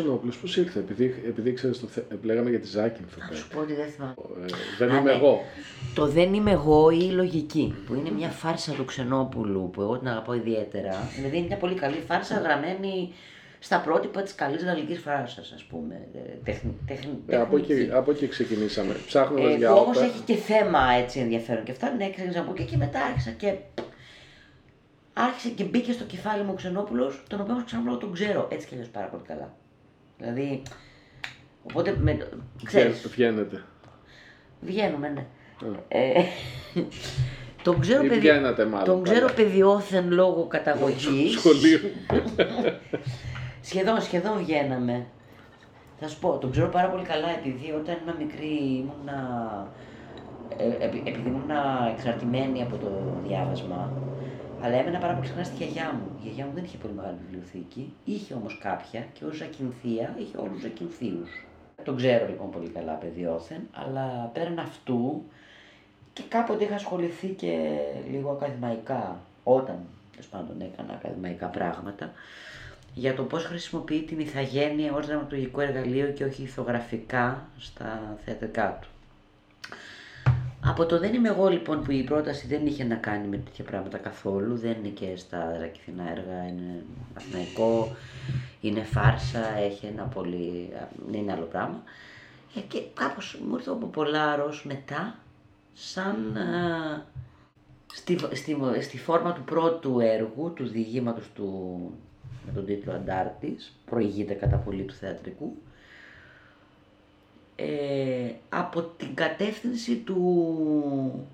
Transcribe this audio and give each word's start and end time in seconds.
Ξενόπουλος 0.00 0.36
πώς 0.38 0.56
ήρθε, 0.56 0.78
επειδή, 0.78 1.22
επειδή 1.26 1.52
ξέρεις 1.52 1.80
το 1.80 1.86
θε... 1.86 2.00
λέγαμε 2.22 2.50
για 2.50 2.60
τη 2.60 2.66
Ζάκυνθο. 2.66 3.20
Θα 3.28 3.34
σου 3.34 3.48
πω 3.48 3.60
ότι 3.60 3.74
δεν 3.74 3.88
θυμάμαι. 3.88 4.14
Ε, 4.42 4.46
δεν 4.78 4.90
Α, 4.90 4.98
είμαι 4.98 5.10
ναι. 5.10 5.16
εγώ. 5.16 5.40
Το 5.94 6.06
δεν 6.06 6.34
είμαι 6.34 6.50
εγώ 6.50 6.90
ή 6.90 6.98
η 7.00 7.10
λογική, 7.10 7.74
που 7.86 7.94
είναι 7.94 8.10
μια 8.10 8.28
φάρσα 8.28 8.72
του 8.72 8.84
Ξενόπουλου 8.84 9.70
που 9.72 9.80
εγώ 9.82 9.98
την 9.98 10.08
αγαπώ 10.08 10.32
ιδιαίτερα. 10.34 11.08
Δηλαδή 11.16 11.36
είναι 11.36 11.46
μια 11.46 11.56
πολύ 11.56 11.74
καλή 11.74 12.02
φάρσα 12.06 12.38
γραμμένη 12.38 13.12
στα 13.58 13.78
πρότυπα 13.80 14.22
της 14.22 14.34
καλής 14.34 14.64
γαλλικής 14.64 14.98
φάρσας, 14.98 15.52
ας 15.54 15.62
πούμε. 15.64 15.94
Ε, 16.14 16.18
Τεχνη, 16.44 16.74
τεχνη, 16.86 17.18
Ε, 17.26 17.36
από, 17.36 17.56
τεχνική. 17.58 17.82
εκεί, 17.82 17.92
από 17.92 18.10
εκεί 18.10 18.26
ξεκινήσαμε. 18.28 18.94
Ψάχνοντας 19.06 19.52
Ε, 19.52 19.56
για 19.56 19.68
που 19.72 19.78
όμως 19.78 19.96
όπερα. 19.96 20.12
έχει 20.12 20.20
και 20.24 20.34
θέμα 20.34 20.78
έτσι 21.02 21.20
ενδιαφέρον 21.20 21.64
και 21.64 21.70
αυτά. 21.70 21.94
Ναι, 21.96 22.10
ξεκίνησα 22.10 22.40
από 22.40 22.52
εκεί 22.52 22.64
και 22.64 22.76
μετά 22.76 23.00
άρχισα 23.04 23.30
και. 23.30 23.54
Άρχισε 25.12 25.48
και 25.48 25.64
μπήκε 25.64 25.92
στο 25.92 26.04
κεφάλι 26.04 26.42
μου 26.42 26.48
ο 26.52 26.54
Ξενόπουλος, 26.54 27.22
τον 27.28 27.40
οποίο 27.40 27.62
Ξενόπουλο 27.66 27.96
τον 27.96 28.12
ξέρω 28.12 28.48
έτσι 28.50 28.66
κι 28.66 28.74
αλλιώς 28.74 28.88
πάρα 28.88 29.06
πολύ 29.06 29.22
καλά. 29.26 29.54
Δηλαδή. 30.18 30.62
Οπότε. 31.70 31.96
Με, 32.00 32.28
ξέρεις, 32.64 32.98
Βγα- 33.00 33.10
Βγαίνετε. 33.10 33.62
βγαίνουμε, 34.60 35.08
ναι. 35.08 35.26
Ε, 35.88 36.22
τον 37.62 37.80
ξέρω, 37.80 38.04
Ή 38.04 38.08
παιδί, 38.08 38.20
βγαίνατε 38.20 38.64
μάλλον. 38.64 38.84
τον 38.84 39.02
ξέρω 39.02 39.20
καλά. 39.26 39.32
παιδιόθεν 39.32 40.12
λόγω 40.12 40.46
καταγωγής. 40.46 41.32
Σχολείο. 41.38 41.78
Σχεδόν, 43.60 44.00
σχεδόν 44.02 44.38
βγαίναμε. 44.38 45.06
Θα 46.00 46.08
σου 46.08 46.18
πω, 46.18 46.38
τον 46.38 46.50
ξέρω 46.50 46.68
πάρα 46.68 46.88
πολύ 46.88 47.02
καλά 47.04 47.28
επειδή 47.38 47.72
όταν 47.72 47.96
ήμουν 48.02 48.16
μικρή 48.26 48.54
ήμουνα, 48.84 49.18
ε, 50.56 50.84
επει- 50.84 51.08
επειδή 51.08 51.28
ήμουνα 51.28 51.92
εξαρτημένη 51.96 52.62
από 52.62 52.76
το 52.76 52.90
διάβασμα, 53.26 53.92
αλλά 54.66 54.76
έμενα 54.76 54.98
πάρα 54.98 55.14
πολύ 55.14 55.26
συχνά 55.26 55.44
στη 55.44 55.56
γιαγιά 55.56 55.92
μου. 55.92 56.18
Η 56.18 56.22
γιαγιά 56.22 56.44
μου 56.46 56.52
δεν 56.54 56.64
είχε 56.64 56.76
πολύ 56.76 56.94
μεγάλη 56.94 57.16
βιβλιοθήκη, 57.24 57.94
είχε 58.04 58.34
όμως 58.34 58.58
κάποια 58.58 59.06
και 59.12 59.24
ως 59.24 59.36
Ζακυνθία 59.36 60.14
είχε 60.18 60.36
όλους 60.36 60.52
τους 60.52 60.62
Ζακυνθίους. 60.62 61.44
Τον 61.84 61.96
ξέρω 61.96 62.26
λοιπόν 62.26 62.50
πολύ 62.50 62.68
καλά 62.68 62.92
παιδιόθεν, 62.92 63.68
αλλά 63.72 64.30
πέραν 64.32 64.58
αυτού 64.58 65.24
και 66.12 66.22
κάποτε 66.28 66.64
είχα 66.64 66.74
ασχοληθεί 66.74 67.28
και 67.28 67.78
λίγο 68.10 68.30
ακαδημαϊκά, 68.30 69.20
όταν 69.44 69.78
τέλος 70.10 70.26
πάντων 70.26 70.60
έκανα 70.60 70.92
ακαδημαϊκά 70.92 71.46
πράγματα, 71.46 72.12
για 72.94 73.14
το 73.14 73.22
πώς 73.22 73.44
χρησιμοποιεί 73.44 74.02
την 74.02 74.20
ηθαγένεια 74.20 74.92
ως 74.92 75.06
δραματουργικό 75.06 75.60
εργαλείο 75.60 76.06
και 76.08 76.24
όχι 76.24 76.42
ηθογραφικά 76.42 77.48
στα 77.58 78.16
θεατρικά 78.24 78.78
του. 78.80 78.88
Από 80.68 80.86
το 80.86 80.98
δεν 80.98 81.14
είμαι 81.14 81.28
εγώ 81.28 81.48
λοιπόν 81.48 81.82
που 81.82 81.90
η 81.90 82.02
πρόταση 82.02 82.46
δεν 82.46 82.66
είχε 82.66 82.84
να 82.84 82.94
κάνει 82.94 83.26
με 83.28 83.36
τέτοια 83.36 83.64
πράγματα 83.64 83.98
καθόλου, 83.98 84.56
δεν 84.56 84.76
είναι 84.78 84.88
και 84.88 85.16
στα 85.16 85.56
ρακηθινά 85.58 86.10
έργα, 86.10 86.48
είναι 86.48 86.84
αθηναϊκό, 87.14 87.96
είναι 88.60 88.82
φάρσα, 88.82 89.56
έχει 89.58 89.86
ένα 89.86 90.02
πολύ, 90.02 90.72
είναι 91.12 91.32
άλλο 91.32 91.44
πράγμα. 91.44 91.82
Ε, 92.56 92.60
και 92.60 92.82
κάπως 92.94 93.38
μου 93.48 93.54
ήρθε 93.54 93.70
ο 93.70 93.76
Ποπολάρος 93.76 94.64
μετά 94.64 95.18
σαν 95.72 96.36
α, 96.36 97.04
στη, 97.94 98.18
στη, 98.32 98.56
στη 98.80 98.98
φόρμα 98.98 99.32
του 99.32 99.42
πρώτου 99.44 100.00
έργου, 100.00 100.52
του 100.52 100.68
διηγήματος 100.68 101.30
του 101.34 101.80
με 102.46 102.52
τον 102.52 102.64
τίτλο 102.64 102.92
Αντάρτης, 102.92 103.76
προηγείται 103.84 104.34
κατά 104.34 104.56
πολύ 104.56 104.82
του 104.82 104.94
θεατρικού, 104.94 105.56
ε, 107.56 107.95
από 108.58 108.82
την 108.82 109.14
κατεύθυνση 109.14 109.96
του 109.96 111.28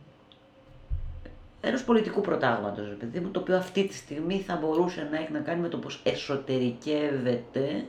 ενός 1.61 1.84
πολιτικού 1.84 2.20
προτάγματος, 2.20 2.89
ρε 2.89 2.95
παιδί 2.95 3.20
μου, 3.20 3.31
το 3.31 3.41
οποίο 3.41 3.56
αυτή 3.56 3.87
τη 3.87 3.95
στιγμή 3.95 4.41
θα 4.41 4.56
μπορούσε 4.56 5.09
να 5.11 5.19
έχει 5.19 5.32
να 5.32 5.38
κάνει 5.38 5.61
με 5.61 5.69
το 5.69 5.78
πώς 5.78 6.00
εσωτερικεύεται 6.05 7.84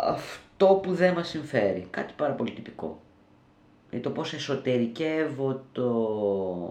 αυτό 0.00 0.74
που 0.82 0.94
δεν 0.94 1.14
μας 1.14 1.28
συμφέρει. 1.28 1.86
Κάτι 1.90 2.12
πάρα 2.16 2.32
πολύ 2.32 2.50
τυπικό. 2.50 3.00
Ε, 3.90 3.98
το 3.98 4.10
πώς 4.10 4.32
εσωτερικεύω 4.32 5.62
το 5.72 5.88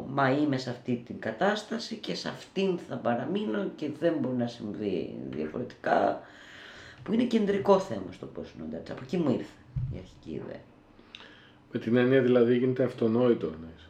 μα 0.07 0.31
είμαι 0.31 0.57
σε 0.57 0.69
αυτή 0.69 1.03
την 1.05 1.19
κατάσταση 1.19 1.95
και 1.95 2.15
σε 2.15 2.29
αυτήν 2.29 2.77
θα 2.89 2.95
παραμείνω 2.95 3.63
και 3.75 3.89
δεν 3.99 4.13
μπορεί 4.19 4.35
να 4.35 4.47
συμβεί 4.47 5.15
διαφορετικά 5.29 6.21
που 7.03 7.13
είναι 7.13 7.23
κεντρικό 7.23 7.79
θέμα 7.79 8.11
στο 8.11 8.25
πώς 8.25 8.51
είναι 8.55 8.63
ο 8.63 8.67
Ντάρτς. 8.71 8.91
Από 8.91 8.99
εκεί 9.03 9.17
μου 9.17 9.29
ήρθε 9.29 9.53
η 9.93 9.97
αρχική 9.97 10.29
ιδέα. 10.29 10.61
Με 11.71 11.79
την 11.79 11.95
έννοια 11.95 12.21
δηλαδή 12.21 12.57
γίνεται 12.57 12.83
αυτονόητο. 12.83 13.45
εννοείς. 13.45 13.89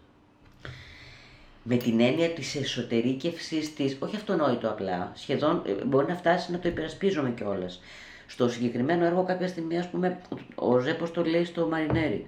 Με 1.63 1.75
την 1.75 1.99
έννοια 1.99 2.29
της 2.29 2.55
εσωτερήκευσης 2.55 3.73
της, 3.73 3.97
όχι 3.99 4.15
αυτονόητο 4.15 4.69
απλά, 4.69 5.11
σχεδόν 5.15 5.61
ε, 5.65 5.85
μπορεί 5.85 6.07
να 6.07 6.15
φτάσει 6.15 6.51
να 6.51 6.59
το 6.59 6.67
υπερασπίζομαι 6.67 7.29
κιόλας. 7.31 7.81
Στο 8.27 8.49
συγκεκριμένο 8.49 9.05
έργο 9.05 9.23
κάποια 9.23 9.47
στιγμή, 9.47 9.77
ας 9.77 9.89
πούμε, 9.89 10.21
ο 10.55 10.79
Ζέπος 10.79 11.11
το 11.11 11.23
λέει 11.25 11.43
στο 11.45 11.67
Μαρινέρι. 11.67 12.27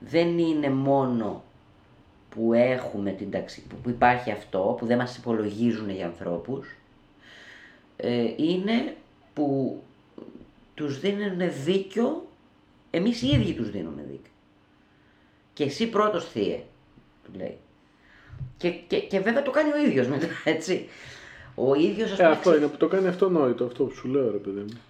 Δεν 0.00 0.38
είναι 0.38 0.70
μόνο 0.70 1.44
που 2.28 2.52
έχουμε 2.52 3.10
την 3.10 3.30
ταξι... 3.30 3.62
που- 3.66 3.76
που 3.82 3.88
υπάρχει 3.88 4.30
αυτό, 4.30 4.76
που 4.78 4.86
δεν 4.86 4.98
μας 4.98 5.16
υπολογίζουν 5.16 5.90
για 5.90 6.06
ανθρώπους, 6.06 6.68
ε, 7.96 8.24
είναι 8.36 8.96
που 9.34 9.82
τους 10.74 11.00
δίνουν 11.00 11.40
δίκιο, 11.64 12.26
εμείς 12.90 13.22
οι 13.22 13.26
ίδιοι 13.28 13.52
τους 13.54 13.70
δίνουμε 13.70 14.02
δίκιο. 14.10 14.30
Και 15.52 15.64
εσύ 15.64 15.88
πρώτος 15.88 16.24
θύε, 16.28 16.60
του 17.24 17.30
λέει. 17.38 17.56
Και, 18.56 18.70
και, 18.70 18.98
και 19.00 19.20
βέβαια 19.20 19.42
το 19.42 19.50
κάνει 19.50 19.70
ο 19.72 19.86
ίδιος 19.86 20.06
μετά, 20.06 20.26
έτσι. 20.44 20.88
Ο 21.54 21.74
ίδιος 21.74 22.12
ας 22.12 22.18
Ε, 22.18 22.22
πούμε... 22.22 22.34
αυτό 22.34 22.56
είναι 22.56 22.66
που 22.66 22.76
το 22.76 22.88
κάνει 22.88 23.08
αυτονόητο, 23.08 23.64
αυτό 23.64 23.84
που 23.84 23.94
σου 23.94 24.08
λέω 24.08 24.30
ρε 24.30 24.36
παιδί 24.36 24.60
μου. 24.60 24.80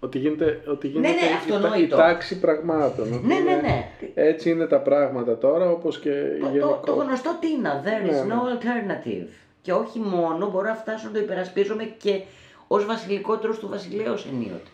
Ότι 0.00 0.18
γίνεται, 0.18 0.62
ότι 0.66 0.88
γίνεται 0.88 1.08
ναι, 1.08 1.14
η- 1.14 1.18
η, 1.18 1.28
τα- 1.28 1.54
η, 1.54 1.56
αυτονόητο. 1.56 1.96
τάξη 1.96 2.40
πραγμάτων. 2.40 3.12
ότι 3.12 3.26
Ναι, 3.26 3.34
ναι, 3.34 3.40
είναι- 3.40 3.60
ναι. 3.60 3.88
Έτσι 4.14 4.50
είναι 4.50 4.66
τα 4.66 4.78
πράγματα 4.80 5.38
τώρα, 5.38 5.70
όπως 5.70 5.98
και 5.98 6.10
Το, 6.10 6.46
το, 6.46 6.50
γενικώς. 6.52 6.80
το 6.86 6.92
γνωστό 6.94 7.36
τίνα, 7.40 7.82
there 7.84 8.04
Ναι, 8.10 8.20
is 8.20 8.26
ναι. 8.26 8.34
no 8.34 8.38
alternative. 8.56 9.26
Και 9.62 9.72
όχι 9.72 9.98
μόνο, 9.98 10.50
μπορώ 10.50 10.68
να 10.68 10.74
φτάσω 10.74 11.06
να 11.06 11.12
το 11.12 11.18
υπερασπίζομαι 11.18 11.84
και 11.84 12.20
ως 12.74 12.86
βασιλικότερος 12.86 13.58
του 13.58 13.68
βασιλέως 13.68 14.26
ενίοτε. 14.26 14.70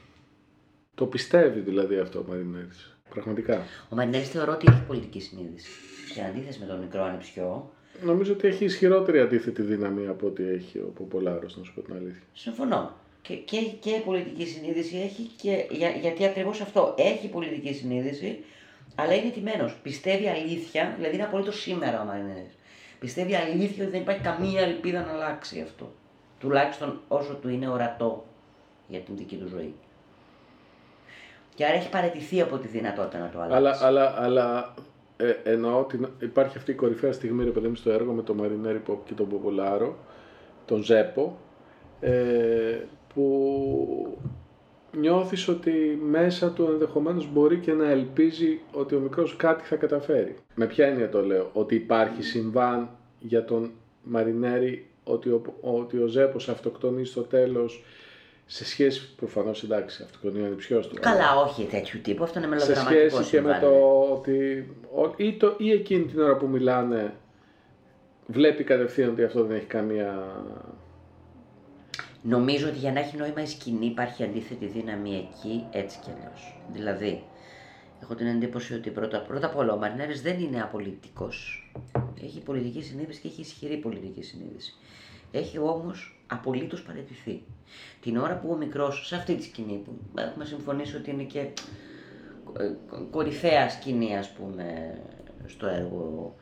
Το 0.95 1.07
πιστεύει 1.07 1.61
δηλαδή 1.61 1.99
αυτό 1.99 2.19
ο 2.19 2.25
Μαρινέρης. 2.29 2.97
Πραγματικά. 3.11 3.63
Ο 3.91 3.97
Μαρινέρης 3.97 4.29
θεωρώ 4.29 4.53
ότι 4.53 4.67
έχει 4.71 4.83
πολιτική 4.87 5.21
συνείδηση. 5.21 5.71
Σε 6.13 6.25
αντίθεση 6.25 6.59
με 6.61 6.67
τον 6.67 6.79
μικρό 6.79 7.03
ανιψιό, 7.03 7.71
Νομίζω 8.05 8.33
ότι 8.33 8.47
έχει 8.49 8.65
ισχυρότερη 8.65 9.21
αντίθετη 9.21 9.63
δύναμη 9.63 10.07
από 10.07 10.27
ό,τι 10.27 10.49
έχει 10.49 10.79
ο 10.79 10.93
Ποπολάρος, 10.95 11.57
να 11.57 11.65
σου 11.65 11.73
πω 11.75 11.81
την 11.81 11.95
αλήθεια. 11.95 12.23
συμφωνώ. 12.33 12.93
Και, 13.23 13.35
και, 13.35 13.59
και 13.81 14.03
πολιτική 14.05 14.47
συνείδηση 14.47 14.97
έχει 14.97 15.23
και 15.43 15.67
για, 15.71 15.91
γιατί 15.91 16.25
ακριβώς 16.25 16.61
αυτό 16.61 16.95
έχει 16.99 17.29
πολιτική 17.29 17.75
συνείδηση, 17.75 18.39
αλλά 18.95 19.15
είναι 19.15 19.31
τιμένος. 19.31 19.77
Πιστεύει 19.83 20.29
αλήθεια, 20.29 20.95
δηλαδή 20.97 21.15
είναι 21.15 21.25
απολύτως 21.25 21.61
σήμερα 21.61 22.01
ο 22.03 22.05
Μαρινέρης. 22.05 22.53
Πιστεύει 22.99 23.35
αλήθεια 23.35 23.83
ότι 23.83 23.93
δεν 23.93 24.01
υπάρχει 24.01 24.23
καμία 24.23 24.61
ελπίδα 24.61 25.01
να 25.05 25.13
αλλάξει 25.13 25.61
αυτό. 25.61 25.93
Τουλάχιστον 26.39 27.01
όσο 27.09 27.35
του 27.35 27.49
είναι 27.49 27.69
ορατό 27.69 28.25
για 28.89 29.01
την 29.01 29.17
δική 29.17 29.37
του 29.37 29.49
ζωή. 29.49 29.75
Και 31.55 31.65
άρα 31.65 31.75
έχει 31.75 31.91
παραιτηθεί 31.91 32.41
από 32.41 32.57
τη 32.57 32.69
δυνατότητα 32.69 33.19
να 33.19 33.29
το 33.29 33.41
αλλάξει. 33.41 33.85
Αλλά, 33.85 33.87
αλλά, 33.87 34.23
αλλά 34.23 34.75
ε, 35.17 35.35
εννοώ 35.43 35.81
ότι 35.81 36.01
υπάρχει 36.19 36.57
αυτή 36.57 36.71
η 36.71 36.75
κορυφαία 36.75 37.13
στιγμή 37.13 37.45
ρε 37.45 37.51
παιδί 37.51 37.69
μου 37.69 37.75
στο 37.75 37.91
έργο 37.91 38.13
με 38.13 38.23
τον 38.23 38.37
Μαρινέρη 38.37 38.79
Ποπ 38.79 39.07
και 39.07 39.15
τον 39.15 39.29
Ποπολάρο, 39.29 39.97
τον 40.65 40.83
Ζέπο, 40.83 41.39
ε, 42.01 42.79
που 43.15 44.19
νιώθεις 44.97 45.49
ότι 45.49 45.99
μέσα 46.03 46.51
του 46.51 46.65
ενδεχομένως 46.65 47.29
μπορεί 47.33 47.59
και 47.59 47.73
να 47.73 47.91
ελπίζει 47.91 48.61
ότι 48.73 48.95
ο 48.95 49.01
μικρός 49.01 49.37
κάτι 49.37 49.65
θα 49.65 49.77
καταφέρει. 49.77 50.37
Με 50.55 50.67
ποια 50.67 50.87
έννοια 50.87 51.09
το 51.09 51.25
λέω, 51.25 51.51
ότι 51.53 51.75
υπάρχει 51.75 52.23
συμβάν 52.23 52.89
για 53.19 53.45
τον 53.45 53.71
Μαρινέρη 54.03 54.88
ότι 55.09 55.29
ο, 55.29 55.43
ότι 55.61 55.99
ο 56.03 56.07
Ζέπος 56.07 56.49
αυτοκτονεί 56.49 57.05
στο 57.05 57.21
τέλος 57.23 57.85
σε 58.47 58.65
σχέση, 58.65 59.15
προφανώς 59.17 59.63
εντάξει, 59.63 60.03
αυτοκτονεί 60.03 60.43
ο 60.43 60.45
ανιψιός 60.47 60.89
του. 60.89 60.97
αλλά- 61.03 61.11
Καλά, 61.17 61.41
όχι 61.41 61.65
τέτοιου 61.65 62.01
τύπου, 62.01 62.23
αυτό 62.25 62.39
είναι 62.39 62.47
σε 62.49 62.55
μελοδραματικό 62.55 63.09
σχέση 63.09 63.31
και 63.31 63.41
με 63.41 63.53
συμβάν, 63.55 63.61
το 63.61 63.69
ναι. 63.71 64.13
ότι 64.13 64.69
ο- 64.95 65.15
ή, 65.17 65.33
το, 65.37 65.55
ή 65.59 65.71
εκείνη 65.73 66.05
την 66.05 66.21
ώρα 66.21 66.37
που 66.37 66.47
μιλάνε 66.47 67.15
βλέπει 68.27 68.65
κατευθείαν 68.65 69.11
ότι 69.11 69.25
αυτό 69.25 69.45
δεν 69.45 69.57
έχει 69.57 69.67
καμία... 69.67 70.33
Νομίζω 72.23 72.69
ότι 72.69 72.79
για 72.79 72.93
να 72.93 73.01
έχει 73.01 73.17
νόημα 73.17 73.43
η 73.43 73.47
σκηνή 73.47 73.87
υπάρχει 73.87 74.23
αντίθετη 74.23 74.67
δύναμη 74.67 75.29
εκεί 75.31 75.67
έτσι 75.73 75.99
κι 76.05 76.11
αλλιώς. 76.17 76.61
Δηλαδή, 76.73 77.23
έχω 78.03 78.15
την 78.15 78.27
εντύπωση 78.27 78.75
ότι 78.75 78.91
πρώτα, 78.91 79.21
πρώτα 79.21 79.47
απ' 79.47 79.57
όλα 79.57 79.73
ο 79.73 79.77
Μαρινέρης 79.77 80.23
δεν 80.23 80.41
είναι 80.41 80.63
απολυτικός. 80.63 81.71
Έχει 82.23 82.41
πολιτική 82.41 82.83
συνείδηση 82.83 83.21
και 83.21 83.29
έχει 83.29 83.41
ισχυρή 83.41 83.77
πολιτική 83.77 84.23
συνείδηση. 84.23 84.75
Έχει 85.31 85.59
όμως 85.59 86.21
απολύτως 86.27 86.83
παραιτηθεί. 86.83 87.43
Την 88.01 88.17
ώρα 88.17 88.39
που 88.39 88.51
ο 88.51 88.57
μικρός, 88.57 89.07
σε 89.07 89.17
αυτή 89.17 89.35
τη 89.35 89.43
σκηνή 89.43 89.83
που 89.85 89.99
έχουμε 90.15 90.45
συμφωνήσει 90.45 90.97
ότι 90.97 91.11
είναι 91.11 91.23
και 91.23 91.39
ε, 92.59 92.73
κορυφαία 93.11 93.69
σκηνή 93.69 94.17
ας 94.17 94.33
πούμε 94.33 94.99
στο 95.47 95.67
έργο. 95.67 96.37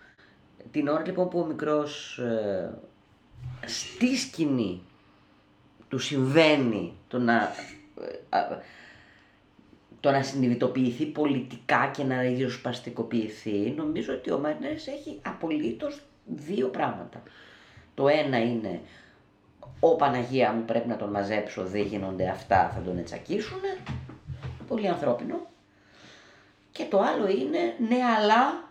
Την 0.70 0.88
ώρα 0.88 1.02
λοιπόν 1.06 1.28
που 1.28 1.38
ο 1.38 1.44
μικρός 1.46 2.18
ε, 2.18 2.78
στη 3.66 4.16
σκηνή 4.16 4.82
του 5.88 5.98
συμβαίνει 5.98 6.96
το 7.08 7.18
να, 7.18 7.34
ε, 8.30 8.56
το 10.06 10.12
να 10.12 10.22
συνειδητοποιηθεί 10.22 11.04
πολιτικά 11.04 11.90
και 11.96 12.04
να 12.04 12.20
ριζοσπαστικοποιηθεί, 12.20 13.74
νομίζω 13.76 14.12
ότι 14.12 14.32
ο 14.32 14.38
Μαρινέρης 14.38 14.86
έχει 14.86 15.20
απολύτως 15.22 16.02
δύο 16.24 16.68
πράγματα. 16.68 17.22
Το 17.94 18.08
ένα 18.08 18.38
είναι 18.38 18.80
ο 19.80 19.96
Παναγία 19.96 20.52
μου 20.52 20.64
πρέπει 20.64 20.88
να 20.88 20.96
τον 20.96 21.10
μαζέψω, 21.10 21.64
δεν 21.64 21.82
γίνονται 21.82 22.28
αυτά, 22.28 22.72
θα 22.74 22.80
τον 22.80 22.98
ετσακίσουν. 22.98 23.58
Πολύ 24.66 24.88
ανθρώπινο. 24.88 25.46
Και 26.72 26.84
το 26.84 27.00
άλλο 27.00 27.28
είναι, 27.28 27.74
ναι 27.88 28.04
αλλά, 28.18 28.68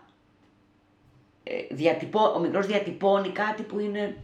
ε, 1.44 1.74
διατυπώ, 1.74 2.20
ο 2.20 2.38
μικρός 2.38 2.66
διατυπώνει 2.66 3.28
κάτι 3.28 3.62
που 3.62 3.78
είναι, 3.78 4.16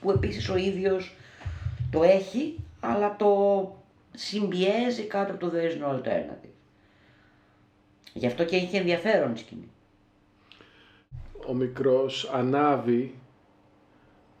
που 0.00 0.10
επίσης 0.10 0.48
ο 0.48 0.56
ίδιος 0.56 1.16
το 1.90 2.02
έχει, 2.02 2.58
αλλά 2.80 3.16
το 3.16 3.28
συμπιέζει 4.14 5.02
κάτω 5.02 5.32
από 5.32 5.40
το 5.40 5.52
there 5.56 5.70
is 5.70 5.82
no 5.82 5.94
alternative. 5.94 6.54
Γι' 8.12 8.26
αυτό 8.26 8.44
και 8.44 8.56
έχει 8.56 8.76
ενδιαφέρον 8.76 9.32
η 9.34 9.38
σκηνή. 9.38 9.70
Ο 11.46 11.54
μικρός 11.54 12.30
ανάβει, 12.32 13.14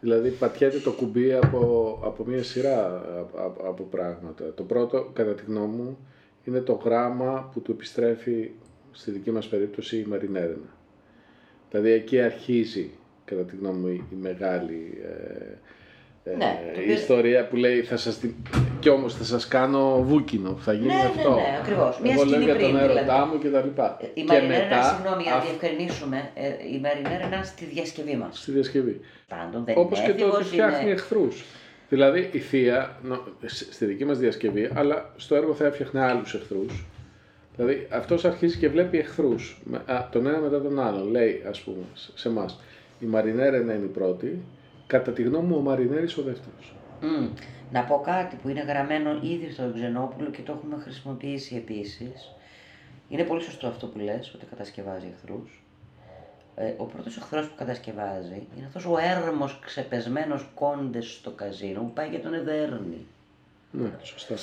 δηλαδή 0.00 0.30
πατιέται 0.30 0.78
το 0.78 0.92
κουμπί 0.92 1.32
από, 1.32 1.98
από 2.04 2.24
μια 2.24 2.42
σειρά 2.42 3.02
από, 3.36 3.68
από 3.68 3.82
πράγματα. 3.82 4.54
Το 4.54 4.62
πρώτο, 4.62 5.10
κατά 5.12 5.34
τη 5.34 5.44
γνώμη 5.44 5.76
μου, 5.76 5.98
είναι 6.44 6.60
το 6.60 6.72
γράμμα 6.72 7.50
που 7.52 7.60
του 7.60 7.70
επιστρέφει 7.70 8.50
στη 8.92 9.10
δική 9.10 9.30
μας 9.30 9.48
περίπτωση 9.48 9.98
η 9.98 10.04
Μαρινέρινα. 10.04 10.76
Δηλαδή 11.70 11.90
εκεί 11.90 12.20
αρχίζει, 12.20 12.90
κατά 13.24 13.42
τη 13.42 13.56
γνώμη 13.56 13.78
μου, 13.78 13.88
η 13.88 14.16
μεγάλη 14.20 15.00
ε, 15.04 15.54
ε, 16.32 16.36
Ναι, 16.36 16.60
το 16.74 16.80
η 16.80 16.82
οποίο- 16.82 16.94
ιστορία 16.94 17.46
που 17.46 17.56
λέει 17.56 17.82
θα 17.82 17.96
σας, 17.96 18.18
τη- 18.18 18.34
κι 18.80 18.88
όμως 18.88 19.14
θα 19.14 19.24
σας 19.24 19.48
κάνω 19.48 20.02
βούκινο, 20.02 20.56
θα 20.60 20.72
γίνει 20.72 20.86
Ναι, 20.86 20.92
ναι, 20.94 21.00
αυτό. 21.00 21.34
ναι, 21.34 21.56
ακριβώς. 21.60 22.00
Μια 22.02 22.12
Εγώ 22.12 22.22
λέω 22.24 22.28
σκηνή 22.30 22.44
για 22.44 22.54
τον 22.54 22.62
πριν, 22.70 22.76
έρωτά 22.76 23.00
δηλαδή. 23.02 23.30
μου 23.32 23.38
και 23.38 23.48
τα 23.48 23.60
λοιπά. 23.62 23.96
Ε, 24.00 24.04
Η 24.14 24.20
και 24.20 24.24
Μαρινέρα, 24.32 24.64
μετά, 24.64 24.82
συγγνώμη 24.82 25.22
για 25.22 25.30
να 25.32 25.36
αυ- 25.38 25.46
διευκρινίσουμε, 25.46 26.30
ε, 26.34 26.46
η 26.74 26.78
Μαρινέρα 26.84 27.26
είναι 27.26 27.40
στη 27.44 27.64
διασκευή 27.64 28.16
μας. 28.16 28.38
στη 28.42 28.50
διασκευή. 28.52 29.00
Πάντων 29.28 29.64
δεν 29.64 29.74
Όπως 29.78 29.98
είναι 29.98 30.06
και 30.06 30.12
το 30.12 30.24
ότι 30.24 30.30
έφηβος, 30.34 30.48
φτιάχνει 30.48 30.82
είναι... 30.82 30.92
εχθρούς. 30.92 31.44
Δηλαδή 31.88 32.28
η 32.32 32.38
θεία, 32.38 32.96
νο- 33.02 33.22
σ- 33.46 33.72
στη 33.72 33.84
δική 33.84 34.04
μας 34.04 34.18
διασκευή, 34.18 34.70
αλλά 34.74 35.12
στο 35.16 35.34
έργο 35.34 35.54
θα 35.54 35.64
έφτιαχνε 35.66 36.00
άλλους 36.04 36.34
εχθρούς. 36.34 36.84
Δηλαδή 37.56 37.86
αυτός 37.90 38.24
αρχίζει 38.24 38.56
και 38.58 38.68
βλέπει 38.68 38.98
εχθρούς, 38.98 39.60
με- 39.64 39.82
α, 39.92 40.08
τον 40.12 40.26
ένα 40.26 40.38
μετά 40.38 40.62
τον 40.62 40.80
άλλον. 40.80 41.10
Λέει 41.10 41.42
ας 41.48 41.60
πούμε 41.60 41.82
σε- 41.94 42.10
σε 42.14 42.28
εμάς. 42.28 42.60
η 43.00 43.06
Μαρινέρα 43.06 43.56
είναι 43.56 43.72
η 43.72 43.86
πρώτη, 43.94 44.42
κατά 44.90 45.12
τη 45.12 45.22
γνώμη 45.22 45.46
μου 45.46 45.56
ο 45.56 45.60
Μαρινέρης 45.60 46.16
ο 46.16 46.22
δεύτερος. 46.22 46.74
Μμ. 47.00 47.28
Να 47.72 47.82
πω 47.82 48.00
κάτι 48.04 48.36
που 48.36 48.48
είναι 48.48 48.60
γραμμένο 48.60 49.18
ήδη 49.22 49.50
στο 49.52 49.70
Ξενόπουλο 49.74 50.30
και 50.30 50.42
το 50.42 50.52
έχουμε 50.52 50.82
χρησιμοποιήσει 50.82 51.56
επίσης. 51.56 52.34
Είναι 53.08 53.22
πολύ 53.22 53.42
σωστό 53.42 53.66
αυτό 53.66 53.86
που 53.86 53.98
λες, 53.98 54.32
ότι 54.34 54.46
κατασκευάζει 54.46 55.06
εχθρούς. 55.14 55.62
Ε, 56.54 56.74
ο 56.76 56.84
πρώτος 56.84 57.16
εχθρός 57.16 57.46
που 57.46 57.54
κατασκευάζει 57.56 58.46
είναι 58.56 58.66
αυτός 58.66 58.86
ο 58.86 58.96
έρμος 58.98 59.58
ξεπεσμένος 59.64 60.48
κόντες 60.54 61.10
στο 61.10 61.30
καζίνο 61.30 61.80
που 61.80 61.92
πάει 61.92 62.08
για 62.08 62.20
τον 62.20 62.34
Εδέρνη. 62.34 63.06
Ναι, 63.70 63.90
σωστά. 64.02 64.34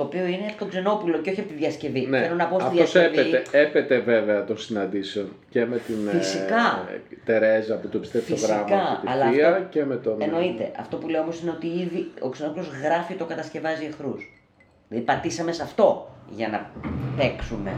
Το 0.00 0.06
οποίο 0.06 0.26
είναι 0.26 0.46
από 0.50 0.58
τον 0.58 0.68
Ξενόπουλο 0.68 1.18
και 1.18 1.30
όχι 1.30 1.40
από 1.40 1.48
τη 1.48 1.54
διασκευή. 1.54 2.06
Ναι, 2.06 2.20
Θέλω 2.22 2.34
να 2.34 2.46
πω 2.46 2.58
στη 2.60 2.68
αυτός 2.68 2.92
διασκευή. 2.92 3.28
έπεται, 3.30 3.58
έπεται 3.60 3.98
βέβαια 3.98 4.44
των 4.44 4.58
συναντήσεων 4.58 5.28
και 5.50 5.64
με 5.66 5.78
την 5.78 5.96
Φυσικά. 6.08 6.86
ε, 6.94 7.00
Τερέζα 7.24 7.76
που 7.76 7.88
του 7.88 7.96
επιστρέφει 7.96 8.30
το 8.30 8.36
Φυσικά, 8.36 8.54
γράμμα 8.54 8.98
και 9.00 9.06
τη 9.06 9.12
αλλά 9.12 9.30
θεία 9.30 9.48
αυτό- 9.48 9.62
και 9.70 9.84
με 9.84 9.96
τον... 9.96 10.16
Εννοείται. 10.20 10.70
Αυτό 10.78 10.96
που 10.96 11.08
λέω 11.08 11.20
όμως 11.20 11.40
είναι 11.40 11.50
ότι 11.50 11.66
ήδη 11.66 12.10
ο 12.20 12.28
Ξενόπουλος 12.28 12.68
γράφει 12.82 13.14
το 13.14 13.24
κατασκευάζει 13.24 13.84
εχθρούς. 13.84 14.40
Δηλαδή 14.88 15.06
πατήσαμε 15.06 15.52
σε 15.52 15.62
αυτό 15.62 16.10
για 16.36 16.48
να 16.48 16.70
παίξουμε. 17.16 17.72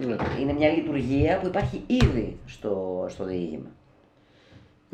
Ναι, 0.00 0.16
Είναι 0.40 0.52
μια 0.52 0.68
λειτουργία 0.68 1.38
που 1.38 1.46
υπάρχει 1.46 1.82
ήδη 1.86 2.38
στο, 2.46 3.04
στο 3.08 3.24
διήγημα. 3.24 3.70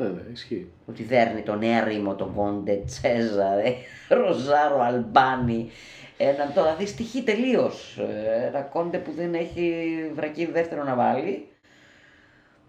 Ναι, 0.03 0.07
ναι, 0.07 0.21
ισχύει. 0.31 0.71
Ότι 0.85 1.03
δέρνει 1.03 1.41
τον 1.41 1.61
έρημο, 1.61 2.15
τον 2.15 2.33
Κόντε 2.33 2.83
Τσέζαρε, 2.85 3.73
Ροζάρο 4.09 4.81
Αλμπάνι. 4.81 5.69
Έναν 6.17 6.53
τώρα 6.53 6.75
δυστυχή 6.75 7.23
τελείως. 7.23 7.99
Ένα 8.47 8.61
Κόντε 8.61 8.97
που 8.97 9.11
δεν 9.11 9.33
έχει 9.33 9.85
βρακί 10.15 10.45
δεύτερο 10.45 10.83
να 10.83 10.95
βάλει. 10.95 11.47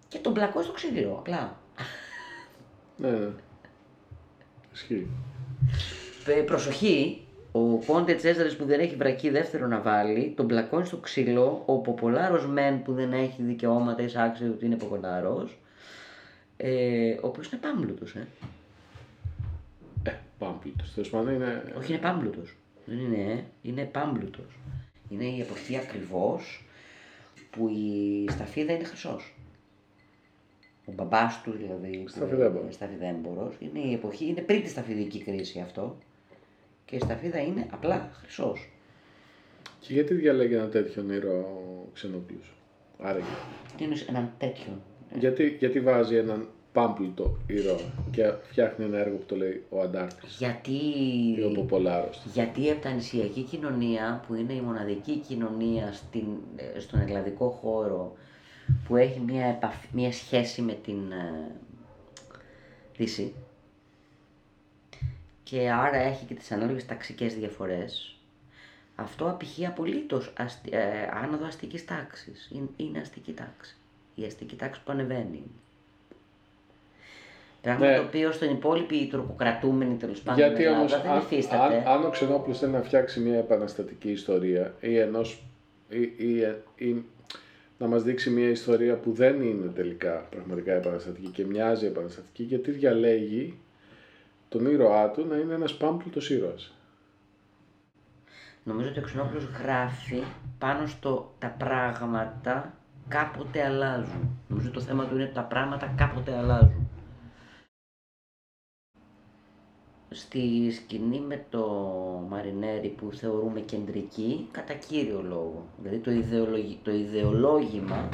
Και 0.09 0.19
τον 0.19 0.33
πλακώ 0.33 0.63
στο 0.63 0.73
ξύλινο, 0.73 1.13
απλά. 1.13 1.57
Ναι, 2.97 3.11
ναι. 3.11 3.29
Ισχύει. 4.73 5.11
Ε, 6.27 6.33
προσοχή, 6.33 7.27
ο 7.53 7.61
Κόντε 7.87 8.15
Τσέζαρες 8.15 8.57
που 8.57 8.65
δεν 8.65 8.81
έχει 8.81 8.97
βρακί 8.97 9.31
δεύτερο 9.31 9.67
να 9.67 9.81
βάλει, 9.81 10.33
τον 10.37 10.47
πλακώνει 10.47 10.87
στο 10.87 10.97
ξύλο, 10.97 11.63
ο 11.67 11.79
Ποπολάρος 11.79 12.47
Μεν 12.47 12.83
που 12.83 12.93
δεν 12.93 13.13
έχει 13.13 13.43
δικαιώματα 13.43 14.03
εισάξιο 14.03 14.47
ότι 14.47 14.67
είναι 14.67 14.77
Ποπολάρος, 14.77 15.59
ε, 16.63 17.13
ο 17.13 17.27
οποίος 17.27 17.51
είναι 17.53 17.61
πάμπλουτος, 17.61 18.15
ε. 18.15 18.27
Ε, 20.03 20.13
πάμπλητος. 20.39 20.95
Τέλος 20.95 21.11
πάντων 21.11 21.35
είναι... 21.35 21.73
Όχι, 21.77 21.93
είναι 21.93 22.01
πάμπλουτος. 22.01 22.57
Δεν 22.85 22.99
είναι, 22.99 23.33
ε. 23.33 23.45
είναι 23.63 23.85
πάμπλουτος. 23.85 24.59
Είναι 25.09 25.25
η 25.25 25.41
εποχή 25.41 25.77
ακριβώς 25.77 26.65
που 27.51 27.69
η 27.69 28.27
σταφίδα 28.31 28.73
είναι 28.73 28.85
χρυσός. 28.85 29.35
Ο 30.85 30.93
μπαμπάς 30.93 31.43
του 31.43 31.51
δηλαδή, 31.53 31.97
που 31.97 32.09
Σταφιδέμπορος. 32.09 32.63
είναι 32.63 32.73
σταφιδέμπορος, 32.73 33.55
είναι 33.61 33.79
η 33.79 33.93
εποχή, 33.93 34.27
είναι 34.27 34.41
πριν 34.41 34.63
τη 34.63 34.69
σταφιδική 34.69 35.23
κρίση 35.23 35.61
αυτό 35.61 35.97
και 36.85 36.97
η 36.97 37.01
σταφίδα 37.01 37.41
είναι 37.41 37.67
απλά 37.71 38.11
χρυσός. 38.13 38.71
Και 39.81 39.93
γιατί 39.93 40.15
διαλέγει 40.15 40.55
ένα 40.55 40.69
τέτοιον 40.69 41.11
ήρωα 41.11 41.41
ο 41.41 41.89
Ξενόπουλος. 41.95 42.53
Άραγε; 42.99 43.25
Τι 43.77 43.85
είναι 43.85 43.97
έναν 44.09 44.33
τέτοιον; 44.39 44.83
Γιατί, 45.19 45.57
γιατί 45.59 45.81
βάζει 45.81 46.17
έναν 46.17 46.49
πάμπλουτο 46.73 47.39
ήρωα 47.47 47.79
και 48.11 48.33
φτιάχνει 48.43 48.85
ένα 48.85 48.99
έργο 48.99 49.17
που 49.17 49.25
το 49.27 49.37
λέει 49.37 49.65
ο 49.69 49.81
Αντάρτης 49.81 50.37
Γιατί, 50.39 50.73
ή 51.37 51.43
ο 51.43 51.53
Ποπολάρος. 51.55 52.23
γιατί 52.33 52.61
η 52.61 52.69
επτανησιακή 52.69 53.43
κοινωνία 53.43 54.25
που 54.27 54.35
είναι 54.35 54.53
η 54.53 54.61
μοναδική 54.61 55.17
κοινωνία 55.17 55.93
στην, 55.93 56.27
ε, 56.57 56.81
στον 56.81 57.01
ελλαδικό 57.01 57.49
χώρο 57.49 58.17
που 58.87 58.97
έχει 58.97 59.21
μια, 59.21 59.47
επαφή, 59.47 59.87
μια 59.93 60.13
σχέση 60.13 60.63
με 60.63 60.73
την 60.73 61.13
ε, 61.13 61.51
Δύση 62.97 63.35
και 65.43 65.71
άρα 65.71 65.97
έχει 65.97 66.25
και 66.25 66.35
τις 66.35 66.53
ανάλογες 66.53 66.87
ταξικές 66.87 67.35
διαφορές 67.35 68.15
αυτό 69.01 69.29
απηχεί 69.29 69.67
απολύτως 69.67 70.33
αστι, 70.37 70.69
ε, 70.73 71.09
άνοδο 71.13 71.47
αστικής 71.47 71.85
τάξης. 71.85 72.51
Είναι, 72.53 72.69
είναι 72.77 72.99
αστική 72.99 73.33
τάξη. 73.33 73.77
Η 74.23 74.27
αστική 74.27 74.57
τάξη 74.57 74.81
που 74.85 74.93
ανεβαίνει. 74.93 75.43
Πράγμα 77.63 77.87
Ναι. 77.87 77.97
το 77.97 78.03
οποίο 78.03 78.33
στον 78.33 78.51
υπόλοιπη 78.51 79.07
τουρκοκρατούμενη 79.11 79.95
τέλος 79.97 80.21
πάντων 80.21 80.41
Γιατί 80.41 80.63
Ελλάδα 80.63 80.79
όμως 80.79 81.03
δεν 81.03 81.11
αν, 81.11 81.19
υφίσταται. 81.19 81.77
αν, 81.77 81.87
αν 81.87 82.05
ο 82.05 82.11
Ξενόπουλος 82.11 82.59
θέλει 82.59 82.73
να 82.73 82.83
φτιάξει 82.83 83.21
μια 83.21 83.39
επαναστατική 83.39 84.11
ιστορία 84.11 84.75
ή, 84.81 84.99
ενός, 84.99 85.43
ή, 85.89 86.01
ή, 86.01 86.47
ή 86.77 87.05
να 87.79 87.87
μας 87.87 88.03
δείξει 88.03 88.31
μια 88.31 88.49
ιστορία 88.49 88.97
που 88.97 89.13
δεν 89.13 89.43
είναι 89.43 89.67
τελικά 89.67 90.27
πραγματικά 90.31 90.73
επαναστατική 90.73 91.29
και 91.29 91.45
μοιάζει 91.47 91.87
επαναστατική 91.87 92.43
γιατί 92.43 92.71
διαλέγει 92.71 93.59
τον 94.49 94.67
ήρωά 94.67 95.11
του 95.11 95.27
να 95.27 95.37
είναι 95.37 95.55
ένας 95.55 95.77
πάμπλουτος 95.77 96.31
ήρωας. 96.31 96.75
Νομίζω 98.65 98.89
ότι 98.89 98.99
ο 98.99 99.03
Ξενόπουλος 99.03 99.45
γράφει 99.63 100.23
πάνω 100.59 100.87
στο 100.87 101.35
τα 101.39 101.55
πράγματα 101.59 102.75
κάποτε 103.11 103.65
αλλάζουν. 103.65 104.39
Νομίζω 104.49 104.69
ότι 104.69 104.79
το 104.79 104.85
θέμα 104.85 105.05
του 105.07 105.15
είναι 105.15 105.25
ότι 105.25 105.35
τα 105.35 105.43
πράγματα 105.43 105.95
κάποτε 105.97 106.37
αλλάζουν. 106.37 106.89
Στη 110.13 110.71
σκηνή 110.71 111.21
με 111.21 111.45
το 111.51 111.65
Μαρινέρι 112.29 112.89
που 112.89 113.13
θεωρούμε 113.13 113.61
κεντρική, 113.61 114.49
κατά 114.51 114.75
κύριο 114.75 115.23
λόγο. 115.23 115.67
Δηλαδή 115.79 115.99
το, 115.99 116.11
ιδεολογι... 116.11 116.79
το 116.83 116.91
ιδεολόγημα 116.91 118.09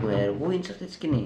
του 0.00 0.08
έργου 0.08 0.50
είναι 0.50 0.62
σε 0.62 0.72
αυτή 0.72 0.84
τη 0.84 0.92
σκηνή. 0.92 1.24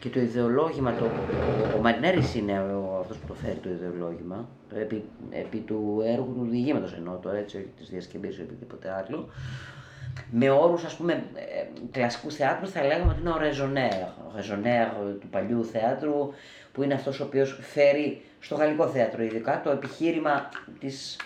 Και 0.00 0.08
το 0.08 0.20
ιδεολόγημα, 0.20 0.94
το... 0.94 1.04
ο, 1.04 1.76
ο 1.76 1.80
Μαρινέρης 1.80 2.34
είναι 2.34 2.60
ο, 2.60 2.98
αυτός 3.00 3.16
που 3.18 3.26
το 3.26 3.34
φέρει 3.34 3.58
το 3.58 3.68
ιδεολόγημα, 3.68 4.48
το 4.68 4.76
επί, 4.78 5.04
επί 5.30 5.58
του 5.58 6.02
έργου 6.04 6.34
του 6.34 6.46
διηγήματος 6.50 6.92
εννοώ 6.92 7.16
τώρα, 7.16 7.36
έτσι, 7.36 7.56
όχι 7.56 7.68
της 7.76 7.88
διασκευής 7.88 8.38
ή 8.38 8.42
οτιδήποτε 8.42 8.90
άλλο. 8.90 9.28
Με 10.30 10.50
όρους 10.50 10.84
ας 10.84 10.96
πούμε 10.96 11.12
ε, 11.34 11.66
κλασικού 11.90 12.30
θεάτρου 12.30 12.68
θα 12.68 12.84
λέγαμε 12.84 13.10
ότι 13.10 13.20
είναι 13.20 13.30
ο 13.30 13.38
Ρεζονέρ, 13.38 14.02
ο 14.02 14.32
Ρεζονέρ 14.34 14.88
του 15.20 15.28
παλιού 15.30 15.64
θεάτρου 15.64 16.32
που 16.72 16.82
είναι 16.82 16.94
αυτός 16.94 17.20
ο 17.20 17.24
οποίος 17.24 17.58
φέρει 17.62 18.22
στο 18.40 18.54
γαλλικό 18.54 18.86
θέατρο 18.86 19.22
ειδικά 19.22 19.60
το 19.64 19.70
επιχείρημα 19.70 20.48
της 20.80 21.16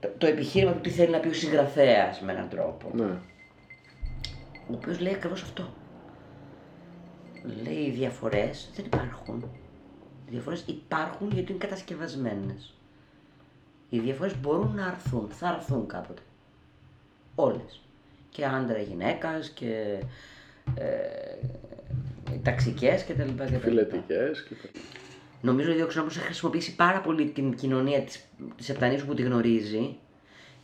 το, 0.00 0.08
το 0.18 0.26
επιχείρημα 0.26 0.72
του 0.72 0.80
τι 0.80 0.90
θέλει 0.90 1.10
να 1.10 1.18
πει 1.18 1.28
ο 1.28 1.32
συγγραφέας 1.32 2.20
με 2.20 2.32
έναν 2.32 2.48
τρόπο 2.48 2.90
Ναι. 2.92 3.04
ο 4.68 4.72
οποίος 4.74 5.00
λέει 5.00 5.12
ακριβώς 5.14 5.42
αυτό. 5.42 5.68
Λέει 7.62 7.74
οι 7.74 7.90
διαφορές 7.90 8.70
δεν 8.74 8.84
υπάρχουν. 8.84 9.50
Οι 10.26 10.30
διαφορές 10.30 10.64
υπάρχουν 10.66 11.30
γιατί 11.30 11.52
είναι 11.52 11.60
κατασκευασμένες. 11.60 12.74
Οι 13.88 13.98
διαφορές 13.98 14.40
μπορούν 14.40 14.74
να 14.74 14.86
έρθουν, 14.86 15.28
θα 15.30 15.48
έρθουν 15.48 15.86
κάποτε. 15.86 16.22
Όλες. 17.40 17.80
Και 18.30 18.44
άντρα 18.44 18.78
γυναίκας 18.78 19.48
και 19.48 20.02
ε, 20.74 22.36
ταξικές 22.42 23.02
και 23.02 23.12
τα 23.14 23.24
λοιπά. 23.24 23.44
Και 23.44 23.50
τα 23.50 23.56
λοιπά. 23.56 23.66
Φιλετικές 23.68 24.42
και 24.48 24.54
τα- 24.54 24.80
Νομίζω 25.42 25.72
ότι 25.72 25.82
ο 25.82 25.86
Ξενόπουλος 25.86 26.16
έχει 26.18 26.26
χρησιμοποιήσει 26.26 26.74
πάρα 26.76 27.00
πολύ 27.00 27.26
την 27.26 27.54
κοινωνία 27.54 28.00
της, 28.00 28.24
της 28.56 28.68
Επτανήσου 28.68 29.06
που 29.06 29.14
τη 29.14 29.22
γνωρίζει, 29.22 29.96